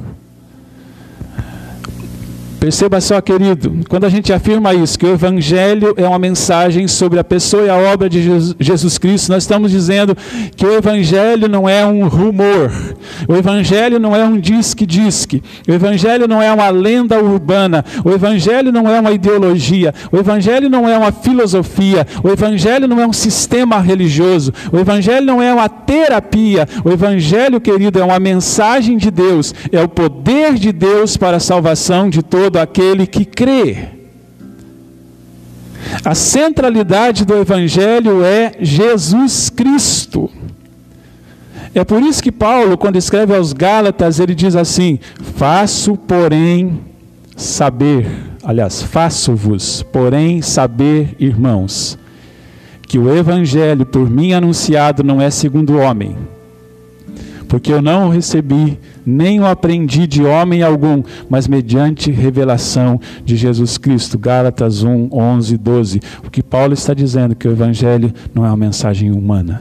Perceba 2.60 3.00
só, 3.00 3.22
querido, 3.22 3.86
quando 3.88 4.04
a 4.04 4.10
gente 4.10 4.34
afirma 4.34 4.74
isso, 4.74 5.00
que 5.00 5.06
o 5.06 5.14
Evangelho 5.14 5.94
é 5.96 6.06
uma 6.06 6.20
mensagem 6.20 6.90
sobre 6.90 7.18
a 7.18 7.24
pessoa 7.24 7.64
e 7.64 7.70
a 7.70 7.78
obra 7.78 8.10
de 8.10 8.22
Jesus 8.60 8.98
Cristo, 8.98 9.32
nós 9.32 9.44
estamos 9.44 9.72
dizendo 9.72 10.16
que 10.58 10.66
o 10.66 10.74
Evangelho 10.74 11.48
não 11.48 11.70
é 11.70 11.86
um 11.86 12.06
rumor, 12.10 12.70
o 13.30 13.36
Evangelho 13.36 13.98
não 13.98 14.14
é 14.14 14.26
um 14.26 14.38
disque-disque, 14.38 15.42
o 15.70 15.72
Evangelho 15.72 16.28
não 16.28 16.42
é 16.42 16.52
uma 16.52 16.70
lenda 16.70 17.24
urbana, 17.24 17.86
o 18.04 18.12
Evangelho 18.12 18.74
não 18.74 18.90
é 18.90 19.00
uma 19.00 19.12
ideologia, 19.12 19.94
o 20.12 20.18
Evangelho 20.18 20.70
não 20.70 20.88
é 20.88 20.98
uma 20.98 21.14
filosofia, 21.14 22.06
o 22.22 22.28
Evangelho 22.28 22.90
não 22.90 23.00
é 23.00 23.08
um 23.08 23.14
sistema 23.14 23.80
religioso, 23.80 24.52
o 24.70 24.78
Evangelho 24.78 25.26
não 25.26 25.42
é 25.42 25.54
uma 25.54 25.70
terapia, 25.70 26.68
o 26.84 26.90
Evangelho, 26.90 27.62
querido, 27.62 28.00
é 28.00 28.04
uma 28.04 28.20
mensagem 28.20 28.98
de 28.98 29.10
Deus, 29.10 29.56
é 29.72 29.82
o 29.82 29.88
poder 29.88 30.56
de 30.56 30.74
Deus 30.74 31.16
para 31.16 31.38
a 31.38 31.40
salvação 31.40 32.10
de 32.10 32.22
todos 32.22 32.49
todo 32.50 32.58
aquele 32.58 33.06
que 33.06 33.26
crê. 33.26 33.90
A 36.04 36.16
centralidade 36.16 37.24
do 37.24 37.36
Evangelho 37.36 38.24
é 38.24 38.54
Jesus 38.60 39.52
Cristo. 39.52 40.32
É 41.76 41.84
por 41.84 42.02
isso 42.02 42.24
que 42.24 42.32
Paulo, 42.32 42.76
quando 42.76 42.96
escreve 42.96 43.36
aos 43.36 43.54
Gálatas, 43.54 44.20
ele 44.20 44.34
diz 44.34 44.56
assim: 44.56 45.00
Faço, 45.36 45.96
porém, 45.96 46.80
saber, 47.38 48.08
aliás, 48.44 48.82
faço-vos, 48.82 49.84
porém, 49.84 50.42
saber, 50.42 51.16
irmãos, 51.20 52.00
que 52.82 52.98
o 52.98 53.16
Evangelho 53.16 53.86
por 53.86 54.10
mim 54.10 54.34
anunciado 54.34 55.04
não 55.04 55.22
é 55.22 55.30
segundo 55.30 55.74
o 55.74 55.78
homem 55.78 56.18
porque 57.50 57.74
eu 57.74 57.82
não 57.82 58.08
o 58.08 58.12
recebi, 58.12 58.80
nem 59.04 59.40
o 59.40 59.46
aprendi 59.46 60.06
de 60.06 60.24
homem 60.24 60.62
algum, 60.62 61.02
mas 61.28 61.48
mediante 61.48 62.12
revelação 62.12 63.02
de 63.26 63.36
Jesus 63.36 63.76
Cristo. 63.76 64.20
Gálatas 64.20 64.84
1, 64.84 65.10
11, 65.12 65.58
12. 65.58 66.00
O 66.24 66.30
que 66.30 66.44
Paulo 66.44 66.76
está 66.76 66.94
dizendo 66.94 67.36
que 67.36 67.48
o 67.48 67.52
Evangelho 67.52 68.14
não 68.36 68.46
é 68.46 68.50
uma 68.50 68.56
mensagem 68.56 69.12
humana. 69.12 69.60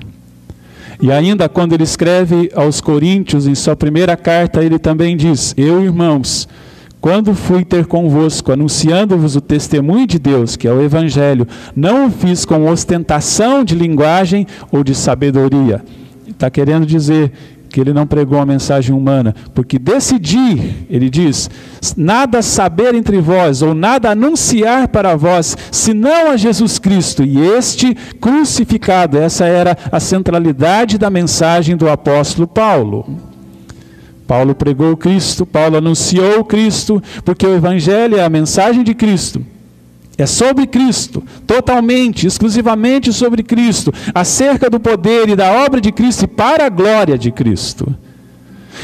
E 1.00 1.10
ainda 1.10 1.48
quando 1.48 1.72
ele 1.72 1.82
escreve 1.82 2.50
aos 2.54 2.80
Coríntios, 2.80 3.46
em 3.46 3.54
sua 3.54 3.74
primeira 3.74 4.18
carta, 4.18 4.62
ele 4.62 4.78
também 4.78 5.16
diz: 5.16 5.54
Eu, 5.56 5.82
irmãos, 5.82 6.46
quando 7.00 7.32
fui 7.32 7.64
ter 7.64 7.86
convosco, 7.86 8.52
anunciando-vos 8.52 9.34
o 9.34 9.40
testemunho 9.40 10.06
de 10.06 10.18
Deus, 10.18 10.56
que 10.56 10.68
é 10.68 10.72
o 10.72 10.82
Evangelho, 10.82 11.48
não 11.74 12.08
o 12.08 12.10
fiz 12.10 12.44
com 12.44 12.68
ostentação 12.68 13.64
de 13.64 13.74
linguagem 13.74 14.46
ou 14.70 14.84
de 14.84 14.94
sabedoria. 14.94 15.82
Está 16.26 16.50
querendo 16.50 16.84
dizer 16.84 17.32
que 17.68 17.80
ele 17.80 17.92
não 17.92 18.06
pregou 18.06 18.38
a 18.38 18.46
mensagem 18.46 18.94
humana, 18.94 19.34
porque 19.54 19.78
decidir, 19.78 20.86
ele 20.88 21.10
diz, 21.10 21.50
nada 21.96 22.42
saber 22.42 22.94
entre 22.94 23.20
vós, 23.20 23.62
ou 23.62 23.74
nada 23.74 24.10
anunciar 24.10 24.88
para 24.88 25.16
vós, 25.16 25.56
senão 25.70 26.30
a 26.30 26.36
Jesus 26.36 26.78
Cristo 26.78 27.22
e 27.22 27.38
este 27.38 27.94
crucificado. 28.20 29.18
Essa 29.18 29.44
era 29.44 29.76
a 29.92 30.00
centralidade 30.00 30.98
da 30.98 31.10
mensagem 31.10 31.76
do 31.76 31.88
apóstolo 31.88 32.46
Paulo. 32.46 33.06
Paulo 34.26 34.54
pregou 34.54 34.96
Cristo, 34.96 35.46
Paulo 35.46 35.78
anunciou 35.78 36.44
Cristo, 36.44 37.02
porque 37.24 37.46
o 37.46 37.54
Evangelho 37.54 38.18
é 38.18 38.24
a 38.24 38.28
mensagem 38.28 38.84
de 38.84 38.94
Cristo. 38.94 39.42
É 40.18 40.26
sobre 40.26 40.66
Cristo, 40.66 41.22
totalmente, 41.46 42.26
exclusivamente 42.26 43.12
sobre 43.12 43.40
Cristo, 43.44 43.94
acerca 44.12 44.68
do 44.68 44.80
poder 44.80 45.28
e 45.28 45.36
da 45.36 45.52
obra 45.64 45.80
de 45.80 45.92
Cristo 45.92 46.24
e 46.24 46.26
para 46.26 46.66
a 46.66 46.68
glória 46.68 47.16
de 47.16 47.30
Cristo. 47.30 47.94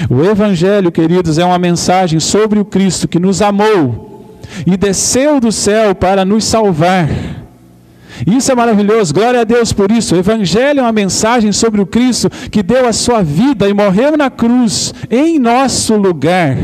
O 0.09 0.23
Evangelho, 0.23 0.93
queridos, 0.93 1.37
é 1.37 1.45
uma 1.45 1.59
mensagem 1.59 2.21
sobre 2.21 2.61
o 2.61 2.65
Cristo 2.65 3.09
que 3.09 3.19
nos 3.19 3.43
amou 3.43 4.39
e 4.65 4.77
desceu 4.77 5.41
do 5.41 5.51
céu 5.51 5.93
para 5.93 6.25
nos 6.25 6.45
salvar. 6.45 7.09
Isso 8.25 8.53
é 8.53 8.55
maravilhoso, 8.55 9.13
glória 9.13 9.41
a 9.41 9.45
Deus 9.45 9.73
por 9.73 9.91
isso. 9.91 10.15
O 10.15 10.19
Evangelho 10.19 10.79
é 10.79 10.83
uma 10.85 10.93
mensagem 10.93 11.51
sobre 11.51 11.81
o 11.81 11.87
Cristo 11.87 12.31
que 12.31 12.63
deu 12.63 12.87
a 12.87 12.93
sua 12.93 13.25
vida 13.25 13.69
e 13.69 13.75
morreu 13.75 14.17
na 14.17 14.31
cruz 14.31 14.95
em 15.11 15.41
nosso 15.41 15.97
lugar 15.97 16.57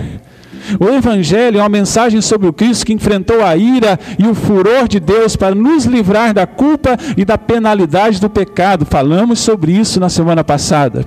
o 0.78 0.88
Evangelho 0.88 1.58
é 1.58 1.62
uma 1.62 1.68
mensagem 1.68 2.20
sobre 2.20 2.46
o 2.46 2.52
Cristo 2.52 2.86
que 2.86 2.92
enfrentou 2.92 3.44
a 3.44 3.56
ira 3.56 3.98
e 4.18 4.26
o 4.26 4.34
furor 4.34 4.86
de 4.86 5.00
Deus 5.00 5.36
para 5.36 5.54
nos 5.54 5.84
livrar 5.84 6.34
da 6.34 6.46
culpa 6.46 6.96
e 7.16 7.24
da 7.24 7.38
penalidade 7.38 8.20
do 8.20 8.28
pecado. 8.30 8.84
Falamos 8.84 9.40
sobre 9.40 9.72
isso 9.72 9.98
na 9.98 10.08
semana 10.08 10.44
passada. 10.44 11.04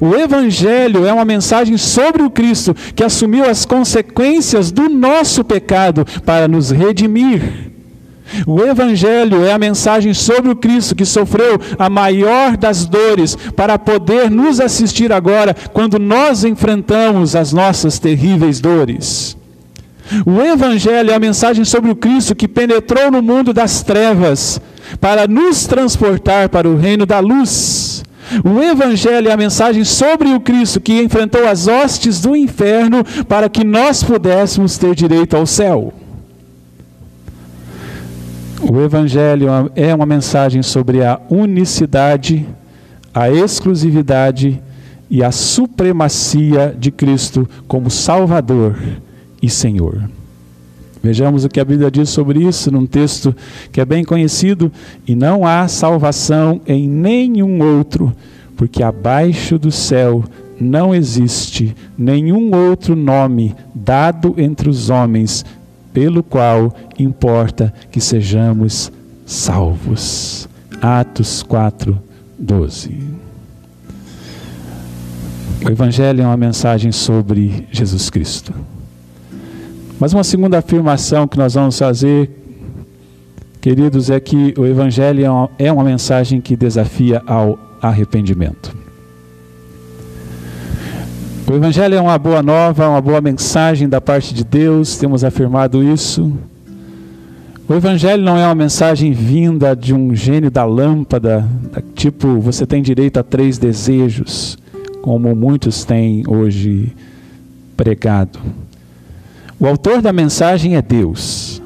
O 0.00 0.14
Evangelho 0.14 1.04
é 1.04 1.12
uma 1.12 1.24
mensagem 1.24 1.76
sobre 1.76 2.22
o 2.22 2.30
Cristo 2.30 2.74
que 2.94 3.04
assumiu 3.04 3.44
as 3.44 3.64
consequências 3.64 4.72
do 4.72 4.88
nosso 4.88 5.44
pecado 5.44 6.06
para 6.24 6.48
nos 6.48 6.70
redimir. 6.70 7.75
O 8.46 8.60
Evangelho 8.60 9.44
é 9.44 9.52
a 9.52 9.58
mensagem 9.58 10.12
sobre 10.12 10.50
o 10.50 10.56
Cristo 10.56 10.94
que 10.94 11.04
sofreu 11.04 11.60
a 11.78 11.88
maior 11.88 12.56
das 12.56 12.84
dores 12.84 13.36
para 13.54 13.78
poder 13.78 14.30
nos 14.30 14.60
assistir 14.60 15.12
agora 15.12 15.54
quando 15.72 15.98
nós 15.98 16.44
enfrentamos 16.44 17.36
as 17.36 17.52
nossas 17.52 17.98
terríveis 17.98 18.60
dores. 18.60 19.36
O 20.24 20.40
Evangelho 20.40 21.10
é 21.10 21.14
a 21.14 21.20
mensagem 21.20 21.64
sobre 21.64 21.90
o 21.90 21.96
Cristo 21.96 22.34
que 22.34 22.46
penetrou 22.46 23.10
no 23.10 23.22
mundo 23.22 23.52
das 23.52 23.82
trevas 23.82 24.60
para 25.00 25.26
nos 25.26 25.66
transportar 25.66 26.48
para 26.48 26.68
o 26.68 26.76
reino 26.76 27.06
da 27.06 27.18
luz. 27.18 28.04
O 28.44 28.60
Evangelho 28.60 29.28
é 29.28 29.32
a 29.32 29.36
mensagem 29.36 29.84
sobre 29.84 30.32
o 30.32 30.40
Cristo 30.40 30.80
que 30.80 31.00
enfrentou 31.00 31.46
as 31.46 31.68
hostes 31.68 32.20
do 32.20 32.36
inferno 32.36 33.04
para 33.28 33.48
que 33.48 33.64
nós 33.64 34.02
pudéssemos 34.02 34.78
ter 34.78 34.94
direito 34.94 35.36
ao 35.36 35.46
céu. 35.46 35.92
O 38.62 38.80
Evangelho 38.80 39.48
é 39.74 39.94
uma 39.94 40.06
mensagem 40.06 40.62
sobre 40.62 41.04
a 41.04 41.20
unicidade, 41.30 42.46
a 43.14 43.30
exclusividade 43.30 44.60
e 45.10 45.22
a 45.22 45.30
supremacia 45.30 46.74
de 46.76 46.90
Cristo 46.90 47.48
como 47.68 47.90
Salvador 47.90 48.76
e 49.42 49.48
Senhor. 49.50 50.08
Vejamos 51.02 51.44
o 51.44 51.48
que 51.48 51.60
a 51.60 51.64
Bíblia 51.64 51.90
diz 51.90 52.08
sobre 52.08 52.42
isso 52.42 52.70
num 52.70 52.86
texto 52.86 53.34
que 53.70 53.80
é 53.80 53.84
bem 53.84 54.04
conhecido: 54.04 54.72
e 55.06 55.14
não 55.14 55.46
há 55.46 55.68
salvação 55.68 56.60
em 56.66 56.88
nenhum 56.88 57.62
outro, 57.62 58.12
porque 58.56 58.82
abaixo 58.82 59.58
do 59.58 59.70
céu 59.70 60.24
não 60.58 60.94
existe 60.94 61.76
nenhum 61.96 62.54
outro 62.56 62.96
nome 62.96 63.54
dado 63.74 64.34
entre 64.38 64.68
os 64.68 64.88
homens 64.88 65.44
pelo 65.96 66.22
qual 66.22 66.76
importa 66.98 67.72
que 67.90 68.02
sejamos 68.02 68.92
salvos. 69.24 70.46
Atos 70.82 71.42
4, 71.42 71.98
12. 72.38 73.00
O 75.64 75.70
Evangelho 75.70 76.20
é 76.20 76.26
uma 76.26 76.36
mensagem 76.36 76.92
sobre 76.92 77.66
Jesus 77.72 78.10
Cristo. 78.10 78.52
Mas 79.98 80.12
uma 80.12 80.22
segunda 80.22 80.58
afirmação 80.58 81.26
que 81.26 81.38
nós 81.38 81.54
vamos 81.54 81.78
fazer, 81.78 82.30
queridos, 83.58 84.10
é 84.10 84.20
que 84.20 84.52
o 84.58 84.66
Evangelho 84.66 85.24
é 85.24 85.30
uma, 85.30 85.50
é 85.58 85.72
uma 85.72 85.82
mensagem 85.82 86.42
que 86.42 86.54
desafia 86.54 87.22
ao 87.26 87.58
arrependimento. 87.80 88.76
O 91.48 91.54
Evangelho 91.54 91.94
é 91.94 92.00
uma 92.00 92.18
boa 92.18 92.42
nova, 92.42 92.88
uma 92.88 93.00
boa 93.00 93.20
mensagem 93.20 93.88
da 93.88 94.00
parte 94.00 94.34
de 94.34 94.42
Deus, 94.42 94.98
temos 94.98 95.22
afirmado 95.22 95.80
isso. 95.80 96.32
O 97.68 97.74
Evangelho 97.74 98.20
não 98.20 98.36
é 98.36 98.44
uma 98.44 98.54
mensagem 98.54 99.12
vinda 99.12 99.76
de 99.76 99.94
um 99.94 100.12
gênio 100.12 100.50
da 100.50 100.64
lâmpada, 100.64 101.48
tipo, 101.94 102.40
você 102.40 102.66
tem 102.66 102.82
direito 102.82 103.18
a 103.18 103.22
três 103.22 103.58
desejos, 103.58 104.58
como 105.00 105.36
muitos 105.36 105.84
têm 105.84 106.24
hoje 106.26 106.92
pregado. 107.76 108.40
O 109.60 109.68
autor 109.68 110.02
da 110.02 110.12
mensagem 110.12 110.74
é 110.74 110.82
Deus. 110.82 111.62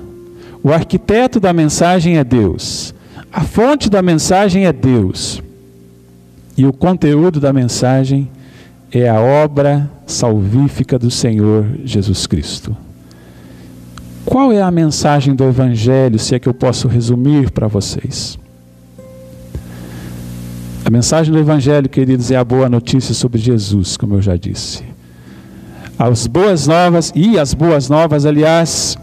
O 0.62 0.74
arquiteto 0.74 1.40
da 1.40 1.54
mensagem 1.54 2.18
é 2.18 2.24
Deus. 2.24 2.94
A 3.32 3.40
fonte 3.40 3.88
da 3.88 4.02
mensagem 4.02 4.66
é 4.66 4.74
Deus. 4.74 5.42
E 6.54 6.66
o 6.66 6.72
conteúdo 6.72 7.40
da 7.40 7.50
mensagem 7.50 8.28
é 8.36 8.39
a 9.08 9.20
obra 9.20 9.90
salvífica 10.06 10.98
do 10.98 11.10
Senhor 11.10 11.64
Jesus 11.84 12.26
Cristo. 12.26 12.76
Qual 14.24 14.52
é 14.52 14.60
a 14.60 14.70
mensagem 14.70 15.34
do 15.34 15.44
Evangelho, 15.44 16.18
se 16.18 16.34
é 16.34 16.38
que 16.38 16.48
eu 16.48 16.54
posso 16.54 16.88
resumir 16.88 17.50
para 17.50 17.66
vocês? 17.66 18.38
A 20.84 20.90
mensagem 20.90 21.32
do 21.32 21.38
Evangelho, 21.38 21.88
queridos, 21.88 22.30
é 22.30 22.36
a 22.36 22.44
boa 22.44 22.68
notícia 22.68 23.14
sobre 23.14 23.38
Jesus, 23.38 23.96
como 23.96 24.14
eu 24.14 24.22
já 24.22 24.36
disse. 24.36 24.82
As 25.98 26.26
boas 26.26 26.66
novas, 26.66 27.12
e 27.14 27.38
as 27.38 27.54
boas 27.54 27.88
novas, 27.88 28.26
aliás, 28.26 28.98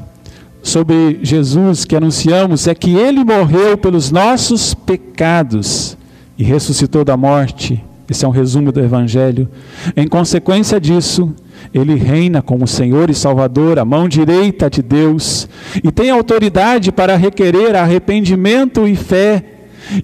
sobre 0.61 1.19
Jesus 1.23 1.85
que 1.85 1.95
anunciamos 1.95 2.67
é 2.67 2.75
que 2.75 2.95
ele 2.95 3.23
morreu 3.23 3.77
pelos 3.77 4.11
nossos 4.11 4.73
pecados 4.73 5.97
e 6.37 6.43
ressuscitou 6.43 7.05
da 7.05 7.15
morte. 7.15 7.83
Esse 8.09 8.23
é 8.23 8.27
um 8.27 8.31
resumo 8.31 8.71
do 8.71 8.79
Evangelho. 8.79 9.49
Em 9.95 10.07
consequência 10.07 10.79
disso, 10.79 11.33
ele 11.73 11.95
reina 11.95 12.41
como 12.41 12.67
Senhor 12.67 13.09
e 13.09 13.13
Salvador, 13.13 13.79
a 13.79 13.85
mão 13.85 14.07
direita 14.07 14.69
de 14.69 14.81
Deus, 14.81 15.47
e 15.83 15.91
tem 15.91 16.09
autoridade 16.09 16.91
para 16.91 17.17
requerer 17.17 17.75
arrependimento 17.75 18.87
e 18.87 18.95
fé 18.95 19.43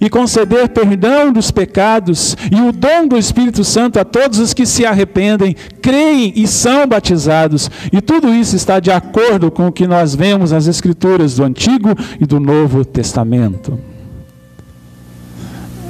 e 0.00 0.08
conceder 0.08 0.68
perdão 0.70 1.32
dos 1.32 1.50
pecados 1.50 2.36
e 2.50 2.60
o 2.60 2.72
dom 2.72 3.06
do 3.06 3.18
Espírito 3.18 3.64
Santo 3.64 3.98
a 3.98 4.04
todos 4.04 4.38
os 4.38 4.54
que 4.54 4.66
se 4.66 4.84
arrependem, 4.86 5.54
creem 5.80 6.32
e 6.36 6.46
são 6.46 6.86
batizados. 6.86 7.70
E 7.92 8.00
tudo 8.00 8.32
isso 8.32 8.56
está 8.56 8.80
de 8.80 8.90
acordo 8.90 9.50
com 9.50 9.66
o 9.66 9.72
que 9.72 9.86
nós 9.86 10.14
vemos 10.14 10.52
nas 10.52 10.66
Escrituras 10.66 11.36
do 11.36 11.44
Antigo 11.44 11.90
e 12.20 12.26
do 12.26 12.40
Novo 12.40 12.84
Testamento. 12.84 13.78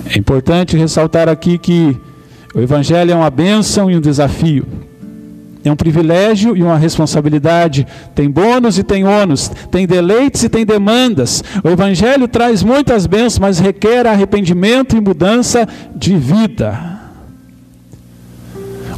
É 0.07 0.19
importante 0.19 0.77
ressaltar 0.77 1.29
aqui 1.29 1.59
que 1.59 1.97
o 2.55 2.61
Evangelho 2.61 3.13
é 3.13 3.15
uma 3.15 3.31
bênção 3.31 3.91
e 3.91 3.97
um 3.97 4.01
desafio. 4.01 4.67
É 5.65 5.73
um 5.73 5.77
privilégio 5.77 6.55
e 6.55 6.63
uma 6.63 6.77
responsabilidade. 6.77 7.87
Tem 8.15 8.31
bônus 8.31 8.79
e 8.79 8.85
tem 8.85 9.05
ônus. 9.05 9.51
Tem 9.71 9.87
deleites 9.87 10.43
e 10.43 10.49
tem 10.49 10.65
demandas. 10.65 11.43
O 11.65 11.69
Evangelho 11.69 12.29
traz 12.29 12.63
muitas 12.63 13.07
bênçãos, 13.07 13.39
mas 13.39 13.59
requer 13.59 14.07
arrependimento 14.07 14.95
e 14.95 15.01
mudança 15.01 15.67
de 15.97 16.17
vida. 16.17 16.95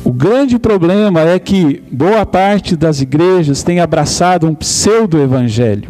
O 0.04 0.12
grande 0.12 0.58
problema 0.58 1.20
é 1.20 1.38
que 1.38 1.82
boa 1.90 2.26
parte 2.26 2.76
das 2.76 3.00
igrejas 3.00 3.62
tem 3.62 3.80
abraçado 3.80 4.46
um 4.46 4.54
pseudo-evangelho. 4.54 5.88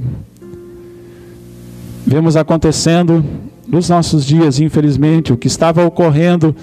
Vemos 2.07 2.37
acontecendo 2.37 3.25
nos 3.67 3.89
nossos 3.89 4.25
dias, 4.25 4.61
infelizmente, 4.61 5.33
o 5.33 5.37
que 5.37 5.47
estava 5.47 5.85
ocorrendo 5.85 6.55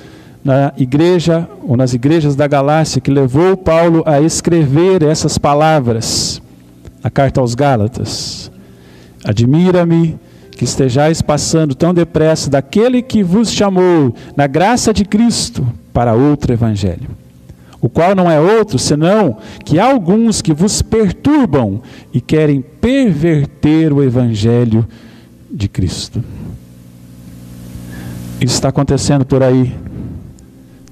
na 0.44 0.74
igreja 0.78 1.48
ou 1.66 1.78
nas 1.78 1.94
igrejas 1.94 2.36
da 2.36 2.48
Galácia 2.48 3.00
que 3.00 3.10
levou 3.10 3.56
Paulo 3.56 4.04
a 4.06 4.20
escrever 4.20 5.02
essas 5.02 5.38
palavras, 5.38 6.42
a 7.04 7.10
carta 7.10 7.40
aos 7.40 7.56
Gálatas. 7.56 8.52
Admira-me 9.24 10.20
que 10.52 10.66
estejais 10.66 11.22
passando 11.22 11.74
tão 11.74 11.94
depressa 11.94 12.50
daquele 12.50 13.02
que 13.02 13.24
vos 13.24 13.52
chamou 13.52 14.14
na 14.36 14.48
graça 14.48 14.94
de 14.94 15.06
Cristo 15.06 15.66
para 15.94 16.14
outro 16.14 16.52
evangelho, 16.52 17.10
o 17.80 17.88
qual 17.88 18.14
não 18.14 18.30
é 18.30 18.40
outro 18.40 18.78
senão 18.78 19.38
que 19.64 19.80
há 19.80 19.86
alguns 19.86 20.42
que 20.42 20.54
vos 20.54 20.82
perturbam 20.82 21.82
e 22.14 22.20
querem 22.20 22.62
perverter 22.62 23.94
o 23.94 24.04
evangelho 24.04 24.86
de 25.50 25.68
Cristo. 25.70 26.22
Isso 28.42 28.56
está 28.56 28.70
acontecendo 28.70 29.26
por 29.26 29.42
aí 29.42 29.74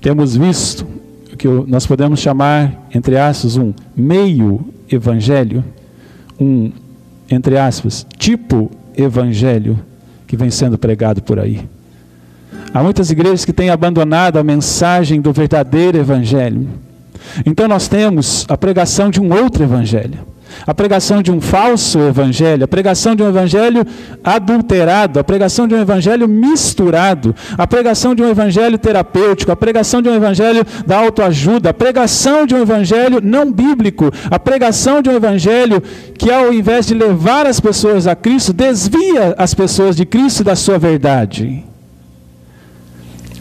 temos 0.01 0.35
visto 0.35 0.85
o 1.31 1.37
que 1.37 1.47
nós 1.47 1.85
podemos 1.85 2.19
chamar, 2.19 2.87
entre 2.93 3.17
aspas, 3.17 3.55
um 3.55 3.71
meio 3.95 4.65
evangelho, 4.91 5.63
um, 6.39 6.71
entre 7.29 7.57
aspas, 7.57 8.05
tipo 8.17 8.71
evangelho 8.97 9.79
que 10.25 10.35
vem 10.35 10.49
sendo 10.49 10.77
pregado 10.77 11.21
por 11.21 11.39
aí. 11.39 11.69
Há 12.73 12.81
muitas 12.81 13.11
igrejas 13.11 13.45
que 13.45 13.53
têm 13.53 13.69
abandonado 13.69 14.39
a 14.39 14.43
mensagem 14.43 15.21
do 15.21 15.31
verdadeiro 15.31 15.99
evangelho. 15.99 16.67
Então 17.45 17.67
nós 17.67 17.87
temos 17.87 18.45
a 18.49 18.57
pregação 18.57 19.11
de 19.11 19.21
um 19.21 19.31
outro 19.31 19.63
evangelho 19.63 20.17
a 20.65 20.73
pregação 20.73 21.21
de 21.21 21.31
um 21.31 21.41
falso 21.41 21.99
evangelho, 21.99 22.63
a 22.63 22.67
pregação 22.67 23.15
de 23.15 23.23
um 23.23 23.29
evangelho 23.29 23.85
adulterado, 24.23 25.19
a 25.19 25.23
pregação 25.23 25.67
de 25.67 25.75
um 25.75 25.81
evangelho 25.81 26.27
misturado, 26.27 27.35
a 27.57 27.65
pregação 27.65 28.13
de 28.13 28.21
um 28.21 28.29
evangelho 28.29 28.77
terapêutico, 28.77 29.51
a 29.51 29.55
pregação 29.55 30.01
de 30.01 30.09
um 30.09 30.15
evangelho 30.15 30.65
da 30.85 30.97
autoajuda, 30.97 31.69
a 31.69 31.73
pregação 31.73 32.45
de 32.45 32.55
um 32.55 32.61
evangelho 32.61 33.19
não 33.21 33.51
bíblico, 33.51 34.11
a 34.29 34.39
pregação 34.39 35.01
de 35.01 35.09
um 35.09 35.15
evangelho 35.15 35.81
que, 36.17 36.31
ao 36.31 36.53
invés 36.53 36.85
de 36.87 36.93
levar 36.93 37.45
as 37.45 37.59
pessoas 37.59 38.07
a 38.07 38.15
Cristo, 38.15 38.53
desvia 38.53 39.35
as 39.37 39.53
pessoas 39.53 39.95
de 39.95 40.05
Cristo 40.05 40.41
e 40.41 40.45
da 40.45 40.55
sua 40.55 40.77
verdade. 40.77 41.70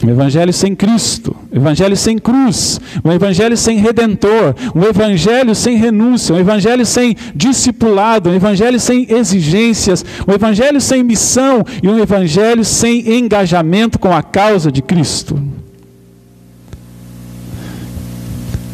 Um 0.03 0.09
evangelho 0.09 0.51
sem 0.51 0.75
Cristo, 0.75 1.35
um 1.51 1.57
evangelho 1.57 1.95
sem 1.95 2.17
cruz, 2.17 2.81
um 3.05 3.11
evangelho 3.11 3.55
sem 3.55 3.77
redentor, 3.77 4.55
um 4.75 4.83
evangelho 4.83 5.53
sem 5.53 5.77
renúncia, 5.77 6.33
um 6.33 6.39
evangelho 6.39 6.85
sem 6.85 7.15
discipulado, 7.35 8.29
um 8.29 8.33
evangelho 8.33 8.79
sem 8.79 9.05
exigências, 9.11 10.03
um 10.27 10.33
evangelho 10.33 10.81
sem 10.81 11.03
missão 11.03 11.63
e 11.83 11.87
um 11.87 11.99
evangelho 11.99 12.65
sem 12.65 13.19
engajamento 13.19 13.99
com 13.99 14.11
a 14.11 14.23
causa 14.23 14.71
de 14.71 14.81
Cristo. 14.81 15.39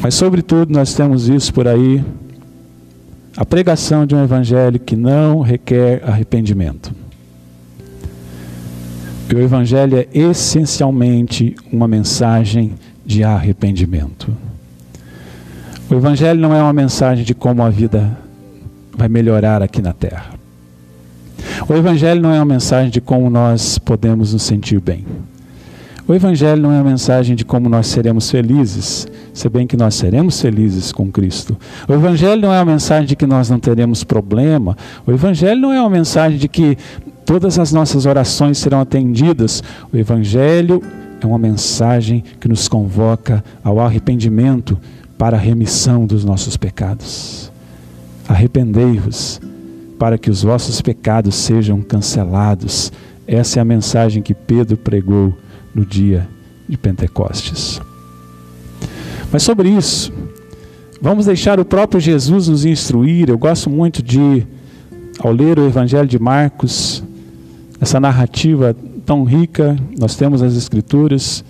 Mas, 0.02 0.16
sobretudo, 0.16 0.72
nós 0.72 0.94
temos 0.94 1.28
isso 1.28 1.54
por 1.54 1.68
aí, 1.68 2.02
a 3.36 3.46
pregação 3.46 4.06
de 4.06 4.16
um 4.16 4.24
evangelho 4.24 4.80
que 4.80 4.96
não 4.96 5.42
requer 5.42 6.02
arrependimento. 6.06 7.07
O 9.34 9.40
Evangelho 9.40 9.98
é 9.98 10.08
essencialmente 10.14 11.54
uma 11.72 11.88
mensagem 11.88 12.74
de 13.06 13.26
arrependimento. 13.26 14.34
O 15.90 15.96
Evangelho 15.96 16.40
não 16.40 16.54
é 16.54 16.62
uma 16.62 16.72
mensagem 16.72 17.26
de 17.26 17.34
como 17.34 17.62
a 17.62 17.70
vida 17.70 18.18
vai 18.96 19.10
melhorar 19.10 19.62
aqui 19.62 19.82
na 19.82 19.92
terra. 19.92 20.32
O 21.68 21.74
Evangelho 21.74 22.22
não 22.22 22.32
é 22.32 22.38
uma 22.38 22.46
mensagem 22.46 22.90
de 22.90 23.02
como 23.02 23.30
nós 23.30 23.78
podemos 23.78 24.32
nos 24.32 24.44
sentir 24.44 24.80
bem. 24.80 25.06
O 26.08 26.14
Evangelho 26.14 26.62
não 26.62 26.72
é 26.72 26.76
uma 26.76 26.90
mensagem 26.90 27.36
de 27.36 27.44
como 27.44 27.68
nós 27.68 27.88
seremos 27.88 28.32
felizes, 28.32 29.06
se 29.34 29.50
bem 29.50 29.68
que 29.68 29.76
nós 29.76 29.94
seremos 29.94 30.40
felizes 30.40 30.94
com 30.94 31.12
Cristo. 31.12 31.58
O 31.86 31.94
Evangelho 31.94 32.42
não 32.42 32.54
é 32.54 32.60
uma 32.60 32.72
mensagem 32.72 33.06
de 33.06 33.16
que 33.18 33.28
nós 33.28 33.50
não 33.50 33.60
teremos 33.60 34.06
problema. 34.06 34.78
O 35.06 35.12
Evangelho 35.12 35.60
não 35.60 35.74
é 35.74 35.82
uma 35.82 35.90
mensagem 35.90 36.38
de 36.38 36.48
que 36.48 36.78
todas 37.28 37.60
as 37.60 37.74
nossas 37.74 38.06
orações 38.06 38.58
serão 38.58 38.80
atendidas. 38.80 39.62
O 39.92 39.98
Evangelho 39.98 40.82
é 41.22 41.28
uma 41.28 41.38
mensagem 41.38 42.24
que 42.40 42.48
nos 42.48 42.70
convoca 42.70 43.44
ao 43.62 43.82
arrependimento 43.82 44.80
para 45.18 45.36
a 45.36 45.40
remissão 45.40 46.08
dos 46.08 46.24
nossos 46.24 46.56
pecados. 46.56 47.52
Arrependei-vos 48.30 49.42
para 50.00 50.18
que 50.18 50.30
os 50.30 50.42
vossos 50.42 50.82
pecados 50.82 51.36
sejam 51.36 51.82
cancelados. 51.82 52.94
Essa 53.28 53.60
é 53.60 53.62
a 53.62 53.66
mensagem 53.66 54.24
que 54.24 54.34
Pedro 54.34 54.78
pregou 54.78 55.38
no 55.76 55.86
dia 55.86 56.30
de 56.68 56.78
Pentecostes. 56.78 57.82
Mas 59.34 59.44
sobre 59.44 59.68
isso, 59.68 60.14
vamos 61.02 61.26
deixar 61.26 61.60
o 61.60 61.66
próprio 61.66 62.00
Jesus 62.00 62.48
nos 62.48 62.64
instruir. 62.64 63.28
Eu 63.28 63.38
gosto 63.38 63.70
muito 63.70 64.02
de, 64.02 64.48
ao 65.20 65.34
ler 65.34 65.60
o 65.60 65.68
Evangelho 65.68 66.08
de 66.08 66.18
Marcos, 66.18 67.04
essa 67.80 68.00
narrativa 68.00 68.76
tão 69.06 69.24
rica, 69.24 69.78
nós 70.00 70.16
temos 70.16 70.42
as 70.42 70.56
Escrituras, 70.56 71.44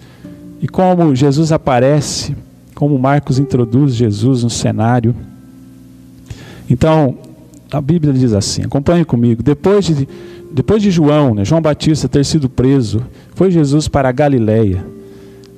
e 0.61 0.67
como 0.67 1.15
Jesus 1.15 1.51
aparece, 1.51 2.35
como 2.73 2.97
Marcos 2.97 3.39
introduz 3.39 3.95
Jesus 3.95 4.43
no 4.43 4.49
cenário. 4.49 5.15
Então, 6.69 7.17
a 7.71 7.81
Bíblia 7.81 8.13
diz 8.13 8.33
assim: 8.33 8.63
acompanhe 8.63 9.05
comigo. 9.05 9.41
Depois 9.41 9.85
de, 9.85 10.07
depois 10.51 10.81
de 10.81 10.91
João, 10.91 11.33
né, 11.33 11.45
João 11.45 11.61
Batista 11.61 12.07
ter 12.07 12.25
sido 12.25 12.49
preso, 12.49 13.01
foi 13.35 13.51
Jesus 13.51 13.87
para 13.87 14.09
a 14.09 14.11
Galileia. 14.11 14.83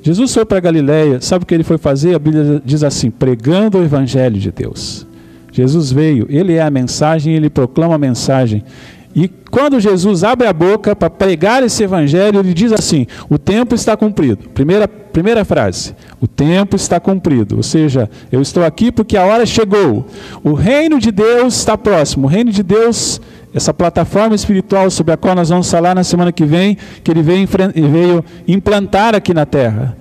Jesus 0.01 0.33
foi 0.33 0.45
para 0.45 0.57
a 0.57 0.61
Galileia, 0.61 1.19
sabe 1.19 1.43
o 1.43 1.45
que 1.45 1.53
ele 1.53 1.63
foi 1.63 1.77
fazer? 1.77 2.15
A 2.15 2.19
Bíblia 2.19 2.61
diz 2.63 2.83
assim: 2.83 3.11
pregando 3.11 3.77
o 3.77 3.83
Evangelho 3.83 4.39
de 4.39 4.51
Deus. 4.51 5.05
Jesus 5.51 5.91
veio, 5.91 6.27
ele 6.29 6.53
é 6.53 6.61
a 6.61 6.69
mensagem, 6.69 7.33
ele 7.33 7.49
proclama 7.49 7.95
a 7.95 7.97
mensagem. 7.97 8.63
E 9.15 9.27
quando 9.27 9.79
Jesus 9.79 10.23
abre 10.23 10.47
a 10.47 10.53
boca 10.53 10.95
para 10.95 11.09
pregar 11.09 11.63
esse 11.63 11.83
evangelho, 11.83 12.39
ele 12.39 12.53
diz 12.53 12.71
assim: 12.71 13.07
o 13.29 13.37
tempo 13.37 13.73
está 13.73 13.97
cumprido. 13.97 14.49
Primeira, 14.53 14.87
primeira 14.87 15.43
frase: 15.43 15.95
o 16.21 16.27
tempo 16.27 16.75
está 16.75 16.99
cumprido. 16.99 17.57
Ou 17.57 17.63
seja, 17.63 18.09
eu 18.31 18.41
estou 18.41 18.63
aqui 18.63 18.91
porque 18.91 19.17
a 19.17 19.25
hora 19.25 19.45
chegou. 19.45 20.05
O 20.43 20.53
reino 20.53 20.99
de 20.99 21.11
Deus 21.11 21.55
está 21.55 21.77
próximo. 21.77 22.27
O 22.27 22.29
reino 22.29 22.51
de 22.51 22.61
Deus, 22.61 23.19
essa 23.53 23.73
plataforma 23.73 24.35
espiritual 24.35 24.91
sobre 24.91 25.13
a 25.13 25.17
qual 25.17 25.33
nós 25.33 25.49
vamos 25.49 25.69
falar 25.69 25.95
na 25.95 26.03
semana 26.03 26.31
que 26.31 26.45
vem, 26.45 26.77
que 27.03 27.09
ele 27.09 27.23
veio, 27.23 27.47
veio 27.91 28.23
implantar 28.47 29.15
aqui 29.15 29.33
na 29.33 29.45
terra. 29.45 29.97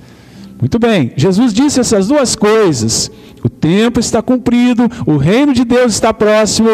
Muito 0.60 0.78
bem, 0.78 1.12
Jesus 1.16 1.54
disse 1.54 1.80
essas 1.80 2.08
duas 2.08 2.34
coisas. 2.34 3.10
O 3.44 3.48
tempo 3.48 4.00
está 4.00 4.20
cumprido, 4.20 4.90
o 5.06 5.16
reino 5.16 5.54
de 5.54 5.64
Deus 5.64 5.92
está 5.92 6.12
próximo 6.12 6.68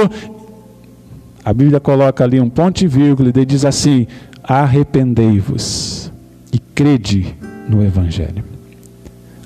a 1.44 1.52
Bíblia 1.52 1.78
coloca 1.78 2.24
ali 2.24 2.40
um 2.40 2.48
ponto 2.48 2.80
e 2.82 2.86
vírgula 2.88 3.30
e 3.34 3.44
diz 3.44 3.64
assim: 3.64 4.06
arrependei-vos 4.42 6.10
e 6.52 6.58
crede 6.58 7.36
no 7.68 7.84
Evangelho. 7.84 8.44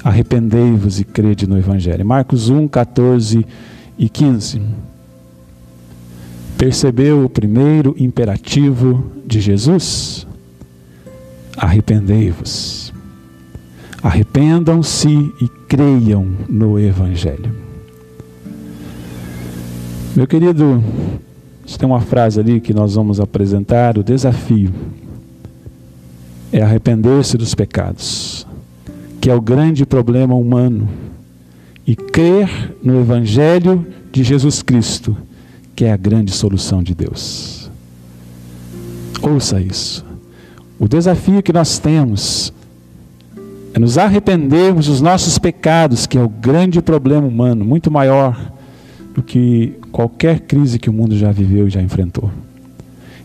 Arrependei-vos 0.04 1.00
e 1.00 1.04
crede 1.04 1.46
no 1.46 1.58
Evangelho. 1.58 2.06
Marcos 2.06 2.48
1, 2.48 2.68
14 2.68 3.44
e 3.98 4.08
15. 4.08 4.62
Percebeu 6.56 7.24
o 7.24 7.28
primeiro 7.28 7.94
imperativo 7.98 9.10
de 9.26 9.40
Jesus? 9.40 10.26
Arrependei-vos. 11.56 12.92
Arrependam-se 14.02 15.08
e 15.08 15.48
creiam 15.68 16.26
no 16.48 16.78
Evangelho. 16.78 17.52
Meu 20.14 20.26
querido, 20.26 20.82
tem 21.76 21.88
uma 21.88 22.00
frase 22.00 22.40
ali 22.40 22.60
que 22.60 22.72
nós 22.72 22.94
vamos 22.94 23.20
apresentar: 23.20 23.98
o 23.98 24.02
desafio 24.02 24.72
é 26.52 26.62
arrepender-se 26.62 27.36
dos 27.36 27.54
pecados, 27.54 28.46
que 29.20 29.30
é 29.30 29.34
o 29.34 29.40
grande 29.40 29.84
problema 29.84 30.34
humano, 30.34 30.88
e 31.86 31.94
crer 31.94 32.74
no 32.82 32.98
Evangelho 33.00 33.86
de 34.10 34.22
Jesus 34.22 34.62
Cristo, 34.62 35.16
que 35.76 35.84
é 35.84 35.92
a 35.92 35.96
grande 35.96 36.32
solução 36.32 36.82
de 36.82 36.94
Deus. 36.94 37.70
Ouça 39.20 39.60
isso. 39.60 40.04
O 40.78 40.88
desafio 40.88 41.42
que 41.42 41.52
nós 41.52 41.78
temos 41.78 42.52
é 43.74 43.78
nos 43.78 43.98
arrependermos 43.98 44.86
dos 44.86 45.00
nossos 45.00 45.38
pecados, 45.38 46.06
que 46.06 46.16
é 46.16 46.22
o 46.22 46.28
grande 46.28 46.80
problema 46.80 47.26
humano, 47.26 47.64
muito 47.64 47.90
maior 47.90 48.52
do 49.14 49.22
que 49.22 49.74
qualquer 49.90 50.40
crise 50.40 50.78
que 50.78 50.90
o 50.90 50.92
mundo 50.92 51.16
já 51.16 51.32
viveu 51.32 51.66
e 51.66 51.70
já 51.70 51.82
enfrentou. 51.82 52.30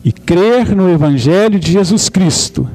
E 0.04 0.12
crer 0.12 0.76
no 0.76 0.90
Evangelho 0.90 1.60
de 1.60 1.72
Jesus 1.72 2.10
Cristo, 2.10 2.68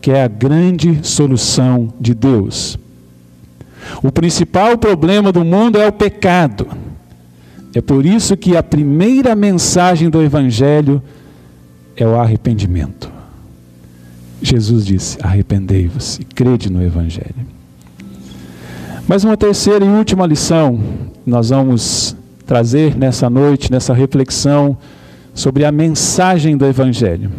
que 0.00 0.10
é 0.10 0.22
a 0.22 0.28
grande 0.28 1.00
solução 1.02 1.92
de 2.00 2.14
Deus. 2.14 2.78
O 4.02 4.12
principal 4.12 4.76
problema 4.76 5.32
do 5.32 5.44
mundo 5.44 5.78
é 5.78 5.86
o 5.86 5.92
pecado. 5.92 6.66
É 7.74 7.80
por 7.80 8.04
isso 8.04 8.36
que 8.36 8.56
a 8.56 8.62
primeira 8.62 9.34
mensagem 9.34 10.10
do 10.10 10.22
Evangelho 10.22 11.02
é 11.96 12.06
o 12.06 12.16
arrependimento. 12.16 13.10
Jesus 14.40 14.84
disse: 14.84 15.18
arrependei-vos 15.20 16.18
e 16.18 16.24
crede 16.24 16.70
no 16.70 16.82
Evangelho. 16.82 17.46
Mas 19.06 19.24
uma 19.24 19.36
terceira 19.36 19.84
e 19.84 19.88
última 19.88 20.26
lição, 20.26 20.78
nós 21.24 21.48
vamos 21.48 22.14
trazer 22.48 22.96
nessa 22.96 23.28
noite, 23.28 23.70
nessa 23.70 23.92
reflexão 23.92 24.74
sobre 25.34 25.66
a 25.66 25.70
mensagem 25.70 26.56
do 26.56 26.64
Evangelho. 26.64 27.30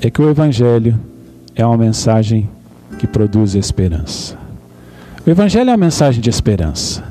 É 0.00 0.10
que 0.10 0.22
o 0.22 0.30
Evangelho 0.30 0.98
é 1.54 1.64
uma 1.64 1.76
mensagem 1.76 2.48
que 2.98 3.06
produz 3.06 3.54
esperança. 3.54 4.34
O 5.26 5.28
Evangelho 5.28 5.68
é 5.68 5.72
uma 5.72 5.84
mensagem 5.84 6.22
de 6.22 6.30
esperança. 6.30 7.04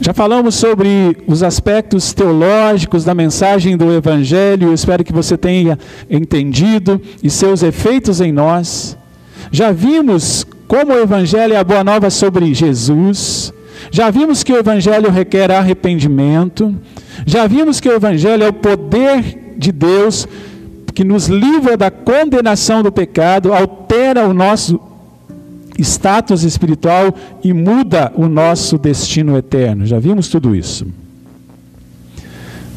Já 0.00 0.12
falamos 0.12 0.56
sobre 0.56 1.16
os 1.28 1.44
aspectos 1.44 2.12
teológicos 2.12 3.04
da 3.04 3.14
mensagem 3.14 3.76
do 3.76 3.92
Evangelho, 3.92 4.74
espero 4.74 5.04
que 5.04 5.12
você 5.12 5.38
tenha 5.38 5.78
entendido 6.10 7.00
e 7.22 7.30
seus 7.30 7.62
efeitos 7.62 8.20
em 8.20 8.32
nós. 8.32 8.98
Já 9.52 9.70
vimos 9.70 10.44
como 10.66 10.92
o 10.92 10.98
Evangelho 10.98 11.54
é 11.54 11.58
a 11.58 11.64
boa 11.64 11.84
nova 11.84 12.10
sobre 12.10 12.52
Jesus, 12.52 13.54
já 13.90 14.10
vimos 14.10 14.42
que 14.42 14.52
o 14.52 14.56
Evangelho 14.56 15.10
requer 15.10 15.50
arrependimento, 15.50 16.74
já 17.24 17.46
vimos 17.46 17.80
que 17.80 17.88
o 17.88 17.92
Evangelho 17.92 18.44
é 18.44 18.48
o 18.48 18.52
poder 18.52 19.54
de 19.56 19.72
Deus 19.72 20.28
que 20.94 21.04
nos 21.04 21.26
livra 21.26 21.76
da 21.76 21.90
condenação 21.90 22.82
do 22.82 22.90
pecado, 22.90 23.52
altera 23.52 24.26
o 24.26 24.32
nosso 24.32 24.80
status 25.78 26.42
espiritual 26.42 27.14
e 27.44 27.52
muda 27.52 28.10
o 28.16 28.26
nosso 28.28 28.78
destino 28.78 29.36
eterno. 29.36 29.84
Já 29.84 29.98
vimos 29.98 30.28
tudo 30.28 30.56
isso. 30.56 30.86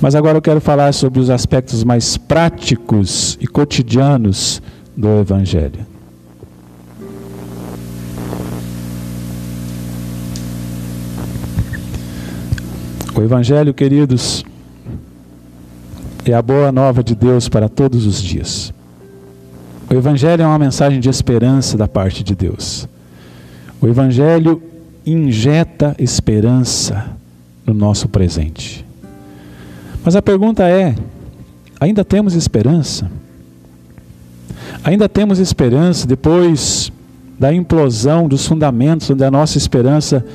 Mas 0.02 0.16
agora 0.16 0.38
eu 0.38 0.42
quero 0.42 0.60
falar 0.60 0.94
sobre 0.94 1.20
os 1.20 1.30
aspectos 1.30 1.84
mais 1.86 2.18
práticos 2.18 3.38
e 3.40 3.48
cotidianos 3.48 4.62
do 4.98 5.22
Evangelho. 5.22 5.88
O 13.20 13.22
Evangelho, 13.22 13.74
queridos, 13.74 14.46
é 16.24 16.34
a 16.34 16.42
boa 16.42 16.72
nova 16.72 17.04
de 17.04 17.14
Deus 17.14 17.50
para 17.50 17.68
todos 17.68 18.06
os 18.06 18.24
dias. 18.24 18.74
O 19.92 19.94
Evangelho 19.94 20.42
é 20.42 20.48
uma 20.48 20.58
mensagem 20.58 21.02
de 21.02 21.10
esperança 21.10 21.78
da 21.78 21.86
parte 21.86 22.24
de 22.24 22.34
Deus. 22.34 22.88
O 23.82 23.88
Evangelho 23.90 24.64
injeta 25.06 25.98
esperança 26.00 27.08
no 27.66 27.74
nosso 27.74 28.08
presente. 28.08 28.86
Mas 30.02 30.16
a 30.16 30.22
pergunta 30.22 30.64
é: 30.70 30.96
ainda 31.78 32.06
temos 32.06 32.36
esperança? 32.36 33.12
Ainda 34.82 35.10
temos 35.10 35.40
esperança 35.40 36.08
depois 36.08 36.90
da 37.38 37.54
implosão 37.54 38.30
dos 38.30 38.48
fundamentos 38.48 39.10
onde 39.10 39.26
a 39.26 39.30
nossa 39.30 39.58
esperança, 39.58 40.26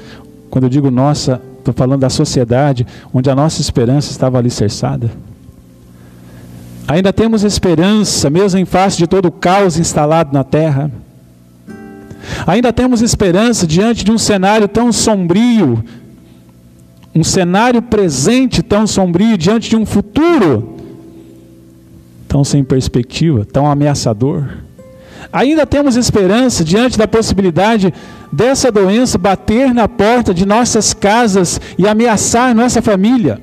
quando 0.50 0.64
eu 0.64 0.68
digo 0.68 0.90
nossa, 0.90 1.40
Estou 1.64 1.72
falando 1.72 2.00
da 2.00 2.10
sociedade 2.10 2.86
onde 3.10 3.30
a 3.30 3.34
nossa 3.34 3.62
esperança 3.62 4.10
estava 4.10 4.36
alicerçada. 4.36 5.10
Ainda 6.86 7.10
temos 7.10 7.42
esperança, 7.42 8.28
mesmo 8.28 8.60
em 8.60 8.66
face 8.66 8.98
de 8.98 9.06
todo 9.06 9.28
o 9.28 9.32
caos 9.32 9.78
instalado 9.78 10.30
na 10.30 10.44
terra. 10.44 10.90
Ainda 12.46 12.70
temos 12.70 13.00
esperança 13.00 13.66
diante 13.66 14.04
de 14.04 14.12
um 14.12 14.18
cenário 14.18 14.68
tão 14.68 14.92
sombrio, 14.92 15.82
um 17.14 17.24
cenário 17.24 17.80
presente 17.80 18.62
tão 18.62 18.86
sombrio, 18.86 19.38
diante 19.38 19.70
de 19.70 19.76
um 19.76 19.86
futuro 19.86 20.76
tão 22.28 22.44
sem 22.44 22.62
perspectiva, 22.62 23.46
tão 23.46 23.66
ameaçador. 23.66 24.63
Ainda 25.32 25.66
temos 25.66 25.96
esperança 25.96 26.64
diante 26.64 26.98
da 26.98 27.08
possibilidade 27.08 27.92
dessa 28.32 28.70
doença 28.70 29.18
bater 29.18 29.72
na 29.72 29.88
porta 29.88 30.34
de 30.34 30.44
nossas 30.44 30.92
casas 30.92 31.60
e 31.78 31.86
ameaçar 31.86 32.54
nossa 32.54 32.82
família? 32.82 33.40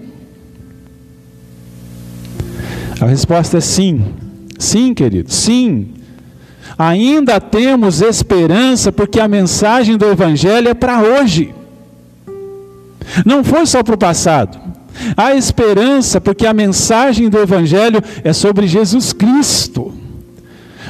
A 2.99 3.05
resposta 3.05 3.57
é 3.57 3.61
sim. 3.61 4.03
Sim, 4.59 4.93
querido, 4.93 5.31
sim. 5.31 5.95
ainda 6.77 7.39
temos 7.41 7.99
esperança 7.99 8.91
porque 8.91 9.19
a 9.19 9.27
mensagem 9.27 9.97
do 9.97 10.05
Evangelho 10.05 10.69
é 10.69 10.73
para 10.73 11.01
hoje. 11.01 11.53
Não 13.25 13.43
foi 13.43 13.65
só 13.65 13.81
para 13.81 13.95
o 13.95 13.97
passado. 13.97 14.59
Há 15.17 15.33
esperança 15.35 16.21
porque 16.21 16.45
a 16.45 16.53
mensagem 16.53 17.27
do 17.27 17.39
Evangelho 17.39 18.03
é 18.23 18.33
sobre 18.33 18.67
Jesus 18.67 19.13
Cristo. 19.13 20.00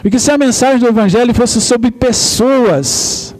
Porque 0.02 0.18
se 0.18 0.32
a 0.32 0.38
mensagem 0.38 0.80
do 0.80 0.88
Evangelho 0.88 1.34
fosse 1.34 1.62
sobre 1.62 1.92
pessoas, 1.92 3.36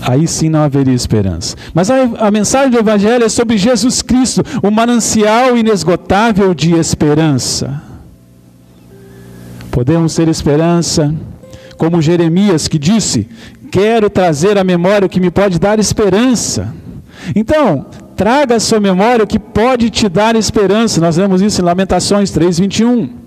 aí 0.00 0.26
sim 0.26 0.48
não 0.48 0.62
haveria 0.62 0.94
esperança. 0.94 1.54
Mas 1.74 1.90
a, 1.90 2.02
a, 2.18 2.30
mensagem 2.30 2.70
do 2.70 2.78
Evangelho 2.78 3.24
é 3.24 3.28
sobre 3.28 3.58
Jesus 3.58 4.00
Cristo, 4.00 4.42
o 4.62 4.70
manancial 4.70 5.56
inesgotável 5.56 6.54
de 6.54 6.72
esperança. 6.74 7.82
Podemos 9.70 10.14
ter 10.14 10.28
esperança, 10.28 11.14
como 11.76 12.00
Jeremias 12.00 12.68
que 12.68 12.78
disse: 12.78 13.28
Quero 13.70 14.08
trazer 14.08 14.56
à 14.56 14.64
memória 14.64 15.04
o 15.04 15.10
que 15.10 15.20
me 15.20 15.30
pode 15.30 15.58
dar 15.58 15.78
esperança. 15.78 16.74
Então, 17.34 17.84
traga 18.16 18.56
à 18.56 18.60
sua 18.60 18.80
memória 18.80 19.24
o 19.24 19.26
que 19.26 19.38
pode 19.38 19.90
te 19.90 20.08
dar 20.08 20.34
esperança. 20.36 21.02
Nós 21.02 21.16
vemos 21.16 21.42
isso 21.42 21.60
em 21.60 21.64
Lamentações 21.64 22.30
3:21. 22.30 23.25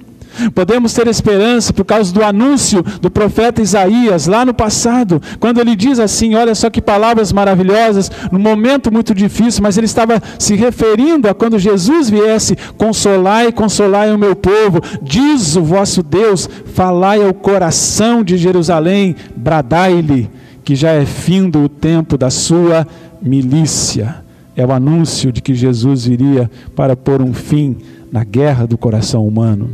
Podemos 0.54 0.94
ter 0.94 1.08
esperança 1.08 1.74
por 1.74 1.84
causa 1.84 2.14
do 2.14 2.24
anúncio 2.24 2.84
do 3.02 3.10
profeta 3.10 3.62
Isaías 3.62 4.26
lá 4.28 4.46
no 4.46 4.54
passado, 4.54 5.22
quando 5.40 5.60
ele 5.60 5.76
diz 5.76 6.00
assim: 6.00 6.36
olha 6.36 6.56
só 6.56 6.70
que 6.70 6.82
palavras 6.82 7.34
maravilhosas, 7.34 8.10
num 8.32 8.40
momento 8.40 8.92
muito 8.92 9.14
difícil, 9.14 9.62
mas 9.62 9.78
ele 9.78 9.86
estava 9.86 10.22
se 10.38 10.56
referindo 10.56 11.28
a 11.28 11.34
quando 11.34 11.60
Jesus 11.60 12.10
viesse: 12.10 12.56
consolai, 12.78 13.52
consolai 13.52 14.14
o 14.14 14.18
meu 14.18 14.36
povo, 14.36 14.80
diz 15.02 15.56
o 15.56 15.64
vosso 15.64 16.02
Deus, 16.02 16.50
falai 16.74 17.22
ao 17.26 17.34
coração 17.34 18.24
de 18.24 18.38
Jerusalém, 18.38 19.16
bradai-lhe, 19.36 20.30
que 20.64 20.76
já 20.76 20.92
é 20.92 21.06
findo 21.06 21.64
o 21.64 21.70
tempo 21.70 22.18
da 22.18 22.30
sua 22.30 22.88
milícia. 23.22 24.24
É 24.56 24.66
o 24.66 24.72
anúncio 24.72 25.32
de 25.32 25.42
que 25.42 25.54
Jesus 25.54 26.06
viria 26.06 26.50
para 26.76 26.96
pôr 26.96 27.22
um 27.22 27.34
fim 27.34 27.78
na 28.12 28.24
guerra 28.24 28.66
do 28.68 28.78
coração 28.78 29.26
humano. 29.26 29.70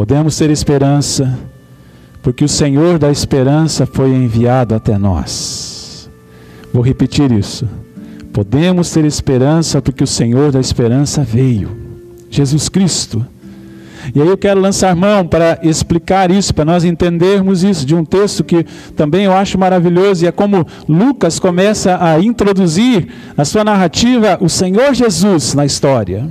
Podemos 0.00 0.34
ter 0.34 0.48
esperança, 0.48 1.38
porque 2.22 2.42
o 2.42 2.48
Senhor 2.48 2.98
da 2.98 3.10
esperança 3.10 3.84
foi 3.84 4.08
enviado 4.08 4.74
até 4.74 4.96
nós. 4.96 6.08
Vou 6.72 6.82
repetir 6.82 7.30
isso. 7.30 7.68
Podemos 8.32 8.90
ter 8.90 9.04
esperança, 9.04 9.82
porque 9.82 10.02
o 10.02 10.06
Senhor 10.06 10.52
da 10.52 10.58
esperança 10.58 11.22
veio, 11.22 11.76
Jesus 12.30 12.70
Cristo. 12.70 13.26
E 14.14 14.22
aí 14.22 14.26
eu 14.26 14.38
quero 14.38 14.58
lançar 14.58 14.96
mão 14.96 15.26
para 15.26 15.58
explicar 15.62 16.30
isso, 16.30 16.54
para 16.54 16.64
nós 16.64 16.82
entendermos 16.82 17.62
isso, 17.62 17.84
de 17.84 17.94
um 17.94 18.02
texto 18.02 18.42
que 18.42 18.64
também 18.96 19.24
eu 19.26 19.34
acho 19.34 19.58
maravilhoso, 19.58 20.24
e 20.24 20.28
é 20.28 20.32
como 20.32 20.66
Lucas 20.88 21.38
começa 21.38 22.02
a 22.02 22.18
introduzir 22.18 23.06
a 23.36 23.44
sua 23.44 23.64
narrativa 23.64 24.38
o 24.40 24.48
Senhor 24.48 24.94
Jesus 24.94 25.52
na 25.52 25.66
história. 25.66 26.26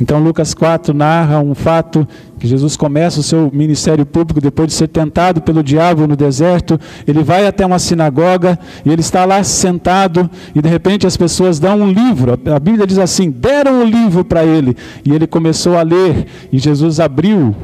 Então, 0.00 0.22
Lucas 0.22 0.54
4 0.54 0.92
narra 0.92 1.40
um 1.40 1.54
fato 1.54 2.06
que 2.38 2.48
Jesus 2.48 2.76
começa 2.76 3.20
o 3.20 3.22
seu 3.22 3.50
ministério 3.52 4.04
público 4.04 4.40
depois 4.40 4.68
de 4.68 4.74
ser 4.74 4.88
tentado 4.88 5.40
pelo 5.40 5.62
diabo 5.62 6.06
no 6.06 6.16
deserto. 6.16 6.78
Ele 7.06 7.22
vai 7.22 7.46
até 7.46 7.64
uma 7.64 7.78
sinagoga 7.78 8.58
e 8.84 8.90
ele 8.90 9.00
está 9.00 9.24
lá 9.24 9.42
sentado 9.44 10.28
e 10.54 10.60
de 10.60 10.68
repente 10.68 11.06
as 11.06 11.16
pessoas 11.16 11.60
dão 11.60 11.80
um 11.80 11.90
livro. 11.90 12.32
A 12.32 12.58
Bíblia 12.58 12.86
diz 12.86 12.98
assim: 12.98 13.30
deram 13.30 13.82
um 13.82 13.84
livro 13.84 14.24
para 14.24 14.44
ele 14.44 14.76
e 15.04 15.12
ele 15.12 15.26
começou 15.26 15.78
a 15.78 15.82
ler. 15.82 16.26
E 16.52 16.58
Jesus 16.58 16.98
abriu, 16.98 17.54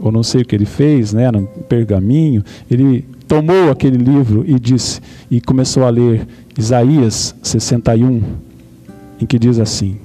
ou 0.00 0.12
não 0.12 0.22
sei 0.22 0.42
o 0.42 0.44
que 0.44 0.54
ele 0.54 0.66
fez, 0.66 1.12
né, 1.12 1.30
no 1.32 1.46
pergaminho. 1.68 2.44
Ele 2.70 3.04
tomou 3.26 3.70
aquele 3.70 3.98
livro 3.98 4.44
e 4.46 4.58
disse 4.60 5.00
e 5.28 5.40
começou 5.40 5.84
a 5.84 5.90
ler 5.90 6.26
Isaías 6.56 7.34
61, 7.42 8.22
em 9.20 9.26
que 9.26 9.38
diz 9.40 9.58
assim: 9.58 9.98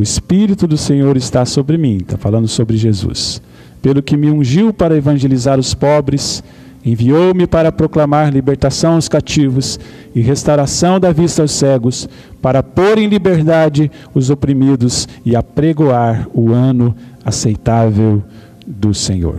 o 0.00 0.02
Espírito 0.02 0.66
do 0.66 0.78
Senhor 0.78 1.14
está 1.18 1.44
sobre 1.44 1.76
mim, 1.76 1.98
está 1.98 2.16
falando 2.16 2.48
sobre 2.48 2.74
Jesus. 2.74 3.42
Pelo 3.82 4.02
que 4.02 4.16
me 4.16 4.30
ungiu 4.30 4.72
para 4.72 4.96
evangelizar 4.96 5.60
os 5.60 5.74
pobres, 5.74 6.42
enviou-me 6.82 7.46
para 7.46 7.70
proclamar 7.70 8.32
libertação 8.32 8.94
aos 8.94 9.10
cativos 9.10 9.78
e 10.14 10.22
restauração 10.22 10.98
da 10.98 11.12
vista 11.12 11.42
aos 11.42 11.50
cegos, 11.50 12.08
para 12.40 12.62
pôr 12.62 12.96
em 12.96 13.08
liberdade 13.08 13.92
os 14.14 14.30
oprimidos 14.30 15.06
e 15.22 15.36
apregoar 15.36 16.26
o 16.32 16.50
ano 16.50 16.96
aceitável 17.22 18.24
do 18.66 18.94
Senhor. 18.94 19.38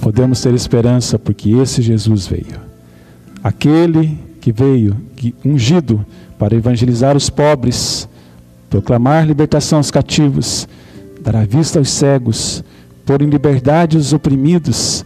Podemos 0.00 0.40
ter 0.40 0.52
esperança 0.52 1.16
porque 1.16 1.50
esse 1.50 1.80
Jesus 1.80 2.26
veio. 2.26 2.60
Aquele 3.40 4.18
que 4.40 4.50
veio, 4.50 4.96
que, 5.14 5.32
ungido 5.44 6.04
para 6.36 6.56
evangelizar 6.56 7.16
os 7.16 7.30
pobres, 7.30 8.08
proclamar 8.74 9.24
libertação 9.24 9.78
aos 9.78 9.88
cativos, 9.88 10.66
dar 11.20 11.36
a 11.36 11.44
vista 11.44 11.78
aos 11.78 11.90
cegos, 11.90 12.64
pôr 13.06 13.22
em 13.22 13.26
liberdade 13.26 13.96
os 13.96 14.12
oprimidos 14.12 15.04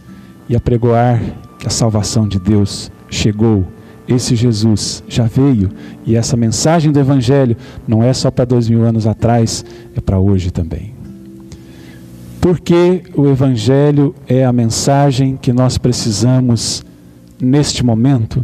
e 0.49 0.55
apregoar 0.55 1.21
que 1.59 1.67
a 1.67 1.69
salvação 1.69 2.27
de 2.27 2.39
Deus 2.39 2.91
chegou. 3.11 3.63
Esse 4.07 4.35
Jesus 4.35 5.03
já 5.07 5.25
veio 5.25 5.69
e 6.03 6.15
essa 6.15 6.35
mensagem 6.35 6.91
do 6.91 6.99
Evangelho 6.99 7.55
não 7.87 8.01
é 8.01 8.11
só 8.11 8.31
para 8.31 8.43
dois 8.43 8.67
mil 8.67 8.83
anos 8.83 9.05
atrás, 9.05 9.63
é 9.95 10.01
para 10.01 10.17
hoje 10.17 10.49
também. 10.49 10.95
Porque 12.41 13.03
o 13.15 13.27
Evangelho 13.27 14.15
é 14.27 14.45
a 14.45 14.51
mensagem 14.51 15.37
que 15.39 15.53
nós 15.53 15.77
precisamos 15.77 16.83
neste 17.39 17.85
momento. 17.85 18.43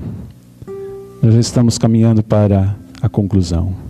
Nós 1.19 1.33
já 1.33 1.39
estamos 1.39 1.79
caminhando 1.79 2.21
para 2.21 2.75
a 3.01 3.09
conclusão 3.09 3.84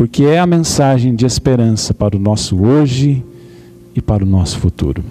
porque 0.00 0.24
é 0.24 0.38
a 0.38 0.46
mensagem 0.46 1.14
de 1.14 1.26
esperança 1.26 1.92
para 1.92 2.16
o 2.16 2.18
nosso 2.18 2.58
hoje 2.58 3.22
e 3.94 4.00
para 4.00 4.24
o 4.24 4.26
nosso 4.26 4.58
futuro. 4.58 5.04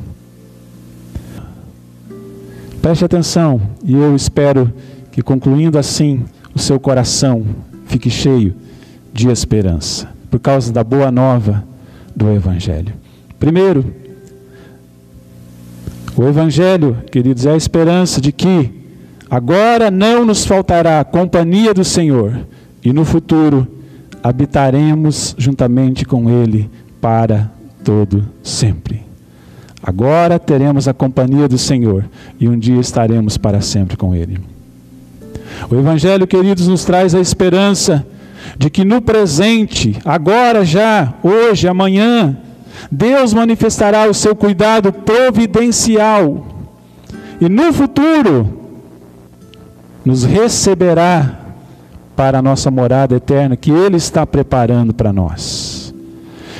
Preste 2.81 3.05
atenção, 3.05 3.61
e 3.83 3.93
eu 3.93 4.15
espero 4.15 4.73
que 5.11 5.21
concluindo 5.21 5.77
assim, 5.77 6.25
o 6.55 6.57
seu 6.57 6.79
coração 6.79 7.45
fique 7.85 8.09
cheio 8.09 8.55
de 9.13 9.29
esperança, 9.29 10.09
por 10.27 10.39
causa 10.39 10.73
da 10.73 10.83
boa 10.83 11.11
nova 11.11 11.63
do 12.15 12.27
Evangelho. 12.31 12.95
Primeiro, 13.39 13.93
o 16.17 16.23
Evangelho, 16.23 16.97
queridos, 17.11 17.45
é 17.45 17.51
a 17.51 17.55
esperança 17.55 18.19
de 18.19 18.31
que 18.31 18.71
agora 19.29 19.91
não 19.91 20.25
nos 20.25 20.47
faltará 20.47 20.99
a 20.99 21.05
companhia 21.05 21.75
do 21.75 21.83
Senhor 21.83 22.39
e 22.83 22.91
no 22.91 23.05
futuro 23.05 23.77
habitaremos 24.23 25.35
juntamente 25.37 26.05
com 26.05 26.29
Ele 26.29 26.69
para 26.99 27.51
todo 27.83 28.25
sempre. 28.43 29.01
Agora 29.81 30.37
teremos 30.37 30.87
a 30.87 30.93
companhia 30.93 31.47
do 31.47 31.57
Senhor 31.57 32.05
e 32.39 32.47
um 32.47 32.57
dia 32.57 32.79
estaremos 32.79 33.37
para 33.37 33.61
sempre 33.61 33.95
com 33.95 34.13
Ele. 34.13 34.39
O 35.69 35.75
Evangelho, 35.75 36.27
queridos, 36.27 36.67
nos 36.67 36.83
traz 36.83 37.15
a 37.15 37.19
esperança 37.19 38.05
de 38.57 38.69
que 38.69 38.83
no 38.83 39.01
presente, 39.01 39.97
agora 40.05 40.65
já, 40.65 41.13
hoje, 41.23 41.67
amanhã, 41.67 42.37
Deus 42.91 43.33
manifestará 43.33 44.09
o 44.09 44.13
seu 44.13 44.35
cuidado 44.35 44.91
providencial 44.91 46.47
e 47.41 47.47
no 47.47 47.71
futuro 47.73 48.59
nos 50.05 50.23
receberá 50.23 51.38
para 52.19 52.39
a 52.39 52.41
nossa 52.41 52.69
morada 52.69 53.15
eterna 53.15 53.55
que 53.55 53.71
Ele 53.71 53.95
está 53.95 54.27
preparando 54.27 54.93
para 54.93 55.13
nós. 55.13 55.95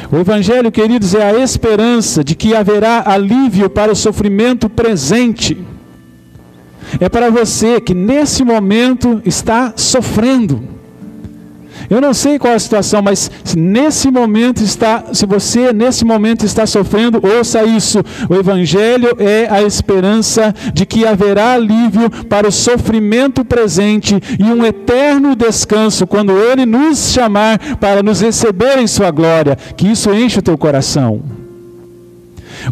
O 0.10 0.16
Evangelho, 0.16 0.72
queridos, 0.72 1.14
é 1.14 1.22
a 1.22 1.38
esperança 1.38 2.24
de 2.24 2.34
que 2.34 2.56
haverá 2.56 3.04
alívio 3.06 3.70
para 3.70 3.92
o 3.92 3.96
sofrimento 3.96 4.70
presente. 4.70 5.58
É 6.98 7.10
para 7.10 7.30
você 7.30 7.82
que 7.82 7.94
nesse 7.94 8.42
momento 8.42 9.22
está 9.26 9.74
sofrendo 9.76 10.64
eu 11.90 12.00
não 12.00 12.14
sei 12.14 12.38
qual 12.38 12.54
é 12.54 12.56
a 12.56 12.60
situação, 12.60 13.02
mas 13.02 13.32
nesse 13.58 14.12
momento 14.12 14.64
está, 14.64 15.06
se 15.12 15.26
você 15.26 15.74
nesse 15.74 16.06
momento 16.06 16.46
está 16.46 16.68
sofrendo, 16.68 17.20
ouça 17.24 17.64
isso. 17.64 18.04
O 18.30 18.36
evangelho 18.36 19.16
é 19.18 19.48
a 19.50 19.64
esperança 19.64 20.54
de 20.74 20.86
que 20.86 21.06
haverá 21.06 21.54
alívio 21.54 22.10
para 22.30 22.48
o 22.48 22.52
sofrimento 22.52 23.44
presente 23.44 24.20
e 24.40 24.44
um 24.44 24.64
eterno 24.64 25.36
descanso 25.36 26.06
quando 26.06 26.38
ele 26.38 26.66
nos 26.66 27.12
chamar 27.12 27.78
para 27.78 28.04
nos 28.04 28.22
receber 28.22 28.78
em 28.78 28.88
sua 28.88 29.10
glória. 29.10 29.56
Que 29.76 29.88
isso 29.88 30.14
enche 30.14 30.40
o 30.40 30.44
teu 30.44 30.58
coração. 30.58 31.22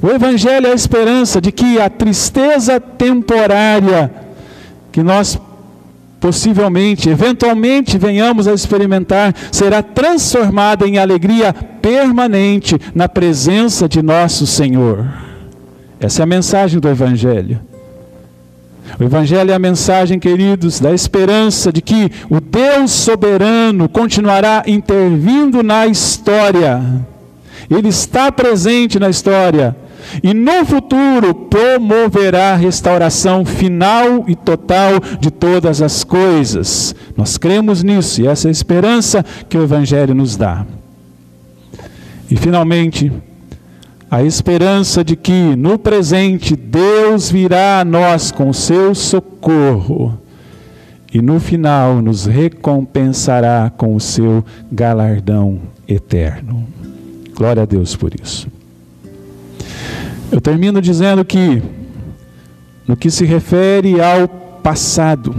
O 0.01 0.09
evangelho 0.09 0.67
é 0.67 0.71
a 0.71 0.75
esperança 0.75 1.41
de 1.41 1.51
que 1.51 1.79
a 1.79 1.89
tristeza 1.89 2.79
temporária 2.79 4.11
que 4.97 5.03
nós 5.03 5.39
possivelmente, 6.19 7.09
eventualmente 7.09 7.97
venhamos 7.97 8.47
a 8.47 8.53
experimentar, 8.53 9.33
será 9.51 9.81
transformada 9.81 10.87
em 10.87 10.97
alegria 10.97 11.53
permanente 11.53 12.77
na 12.93 13.07
presença 13.07 13.87
de 13.87 14.01
nosso 14.01 14.45
Senhor. 14.47 15.05
Essa 15.99 16.21
é 16.21 16.23
a 16.23 16.27
mensagem 16.27 16.79
do 16.79 16.89
Evangelho. 16.89 17.59
O 18.99 19.03
Evangelho 19.03 19.51
é 19.51 19.53
a 19.53 19.59
mensagem, 19.59 20.17
queridos, 20.17 20.79
da 20.79 20.93
esperança 20.93 21.71
de 21.71 21.81
que 21.81 22.09
o 22.29 22.39
Deus 22.39 22.91
soberano 22.91 23.89
continuará 23.89 24.63
intervindo 24.65 25.61
na 25.61 25.85
história. 25.85 26.81
Ele 27.69 27.89
está 27.89 28.31
presente 28.31 28.97
na 28.97 29.09
história 29.09 29.75
e 30.23 30.33
no 30.33 30.65
futuro 30.65 31.33
promoverá 31.33 32.53
a 32.53 32.55
restauração 32.55 33.45
final 33.45 34.25
e 34.27 34.35
total 34.35 34.99
de 35.19 35.31
todas 35.31 35.81
as 35.81 36.03
coisas. 36.03 36.95
Nós 37.15 37.37
cremos 37.37 37.83
nisso 37.83 38.21
e 38.21 38.27
essa 38.27 38.47
é 38.47 38.49
a 38.49 38.51
esperança 38.51 39.25
que 39.49 39.57
o 39.57 39.63
Evangelho 39.63 40.13
nos 40.13 40.35
dá. 40.35 40.65
E 42.29 42.35
finalmente, 42.35 43.11
a 44.09 44.23
esperança 44.23 45.03
de 45.03 45.15
que 45.15 45.55
no 45.55 45.77
presente 45.77 46.55
Deus 46.55 47.29
virá 47.29 47.81
a 47.81 47.85
nós 47.85 48.31
com 48.31 48.53
seu 48.53 48.95
socorro 48.95 50.17
e 51.13 51.21
no 51.21 51.39
final 51.39 52.01
nos 52.01 52.25
recompensará 52.25 53.71
com 53.75 53.95
o 53.95 53.99
seu 53.99 54.43
galardão 54.71 55.59
eterno. 55.87 56.67
Glória 57.35 57.63
a 57.63 57.65
Deus 57.65 57.95
por 57.95 58.13
isso. 58.19 58.56
Eu 60.31 60.41
termino 60.41 60.81
dizendo 60.81 61.23
que, 61.23 61.61
no 62.85 62.97
que 62.97 63.09
se 63.09 63.25
refere 63.25 64.01
ao 64.01 64.27
passado, 64.27 65.33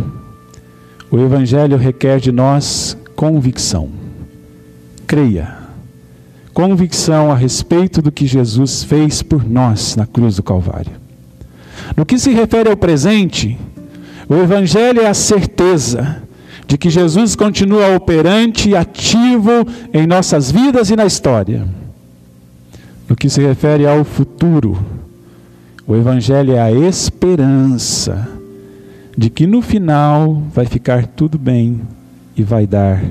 o 1.11 1.19
Evangelho 1.19 1.77
requer 1.77 2.21
de 2.21 2.33
nós 2.33 2.97
convicção. 3.15 3.91
Creia. 5.07 5.57
Convicção 6.55 7.31
a 7.31 7.35
respeito 7.35 8.01
do 8.03 8.11
que 8.11 8.27
Jesus 8.27 8.83
fez 8.83 9.23
por 9.23 9.49
nós 9.49 9.95
na 9.95 10.07
cruz 10.07 10.37
do 10.37 10.43
Calvário. 10.43 10.93
No 11.97 12.05
que 12.05 12.19
se 12.19 12.33
refere 12.33 12.69
ao 12.69 12.77
presente, 12.77 13.59
o 14.29 14.35
Evangelho 14.35 15.01
é 15.01 15.07
a 15.07 15.15
certeza 15.15 16.23
de 16.67 16.77
que 16.77 16.91
Jesus 16.91 17.37
continua 17.37 17.95
operante 17.95 18.71
e 18.71 18.77
ativo 18.77 19.67
em 19.93 20.07
nossas 20.07 20.51
vidas 20.51 20.91
e 20.91 20.97
na 20.97 21.07
história. 21.07 21.67
No 23.09 23.17
que 23.17 23.31
se 23.31 23.41
refere 23.41 23.87
ao 23.87 24.05
futuro, 24.05 24.79
o 25.87 25.97
Evangelho 25.97 26.53
é 26.53 26.61
a 26.61 26.71
esperança 26.71 28.29
de 29.17 29.31
que 29.31 29.47
no 29.47 29.63
final 29.63 30.43
vai 30.55 30.67
ficar 30.67 31.07
tudo 31.07 31.39
bem 31.39 31.81
e 32.37 32.43
vai 32.43 32.67
dar 32.67 33.03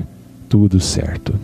tudo 0.48 0.78
certo. 0.78 1.34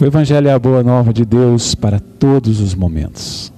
O 0.00 0.04
Evangelho 0.04 0.48
é 0.48 0.52
a 0.52 0.58
boa 0.58 0.82
nova 0.82 1.12
de 1.12 1.24
Deus 1.24 1.74
para 1.76 2.00
todos 2.00 2.60
os 2.60 2.74
momentos. 2.74 3.52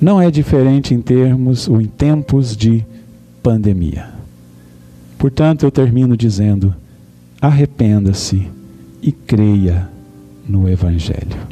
Não 0.00 0.20
é 0.20 0.30
diferente 0.30 0.94
em 0.94 1.00
termos 1.02 1.68
ou 1.68 1.80
em 1.80 1.86
tempos 1.86 2.56
de 2.56 2.84
pandemia. 3.42 4.08
Portanto, 5.18 5.64
eu 5.64 5.70
termino 5.70 6.16
dizendo: 6.16 6.74
arrependa-se 7.40 8.50
e 9.00 9.12
creia 9.12 9.88
no 10.48 10.68
Evangelho. 10.68 11.51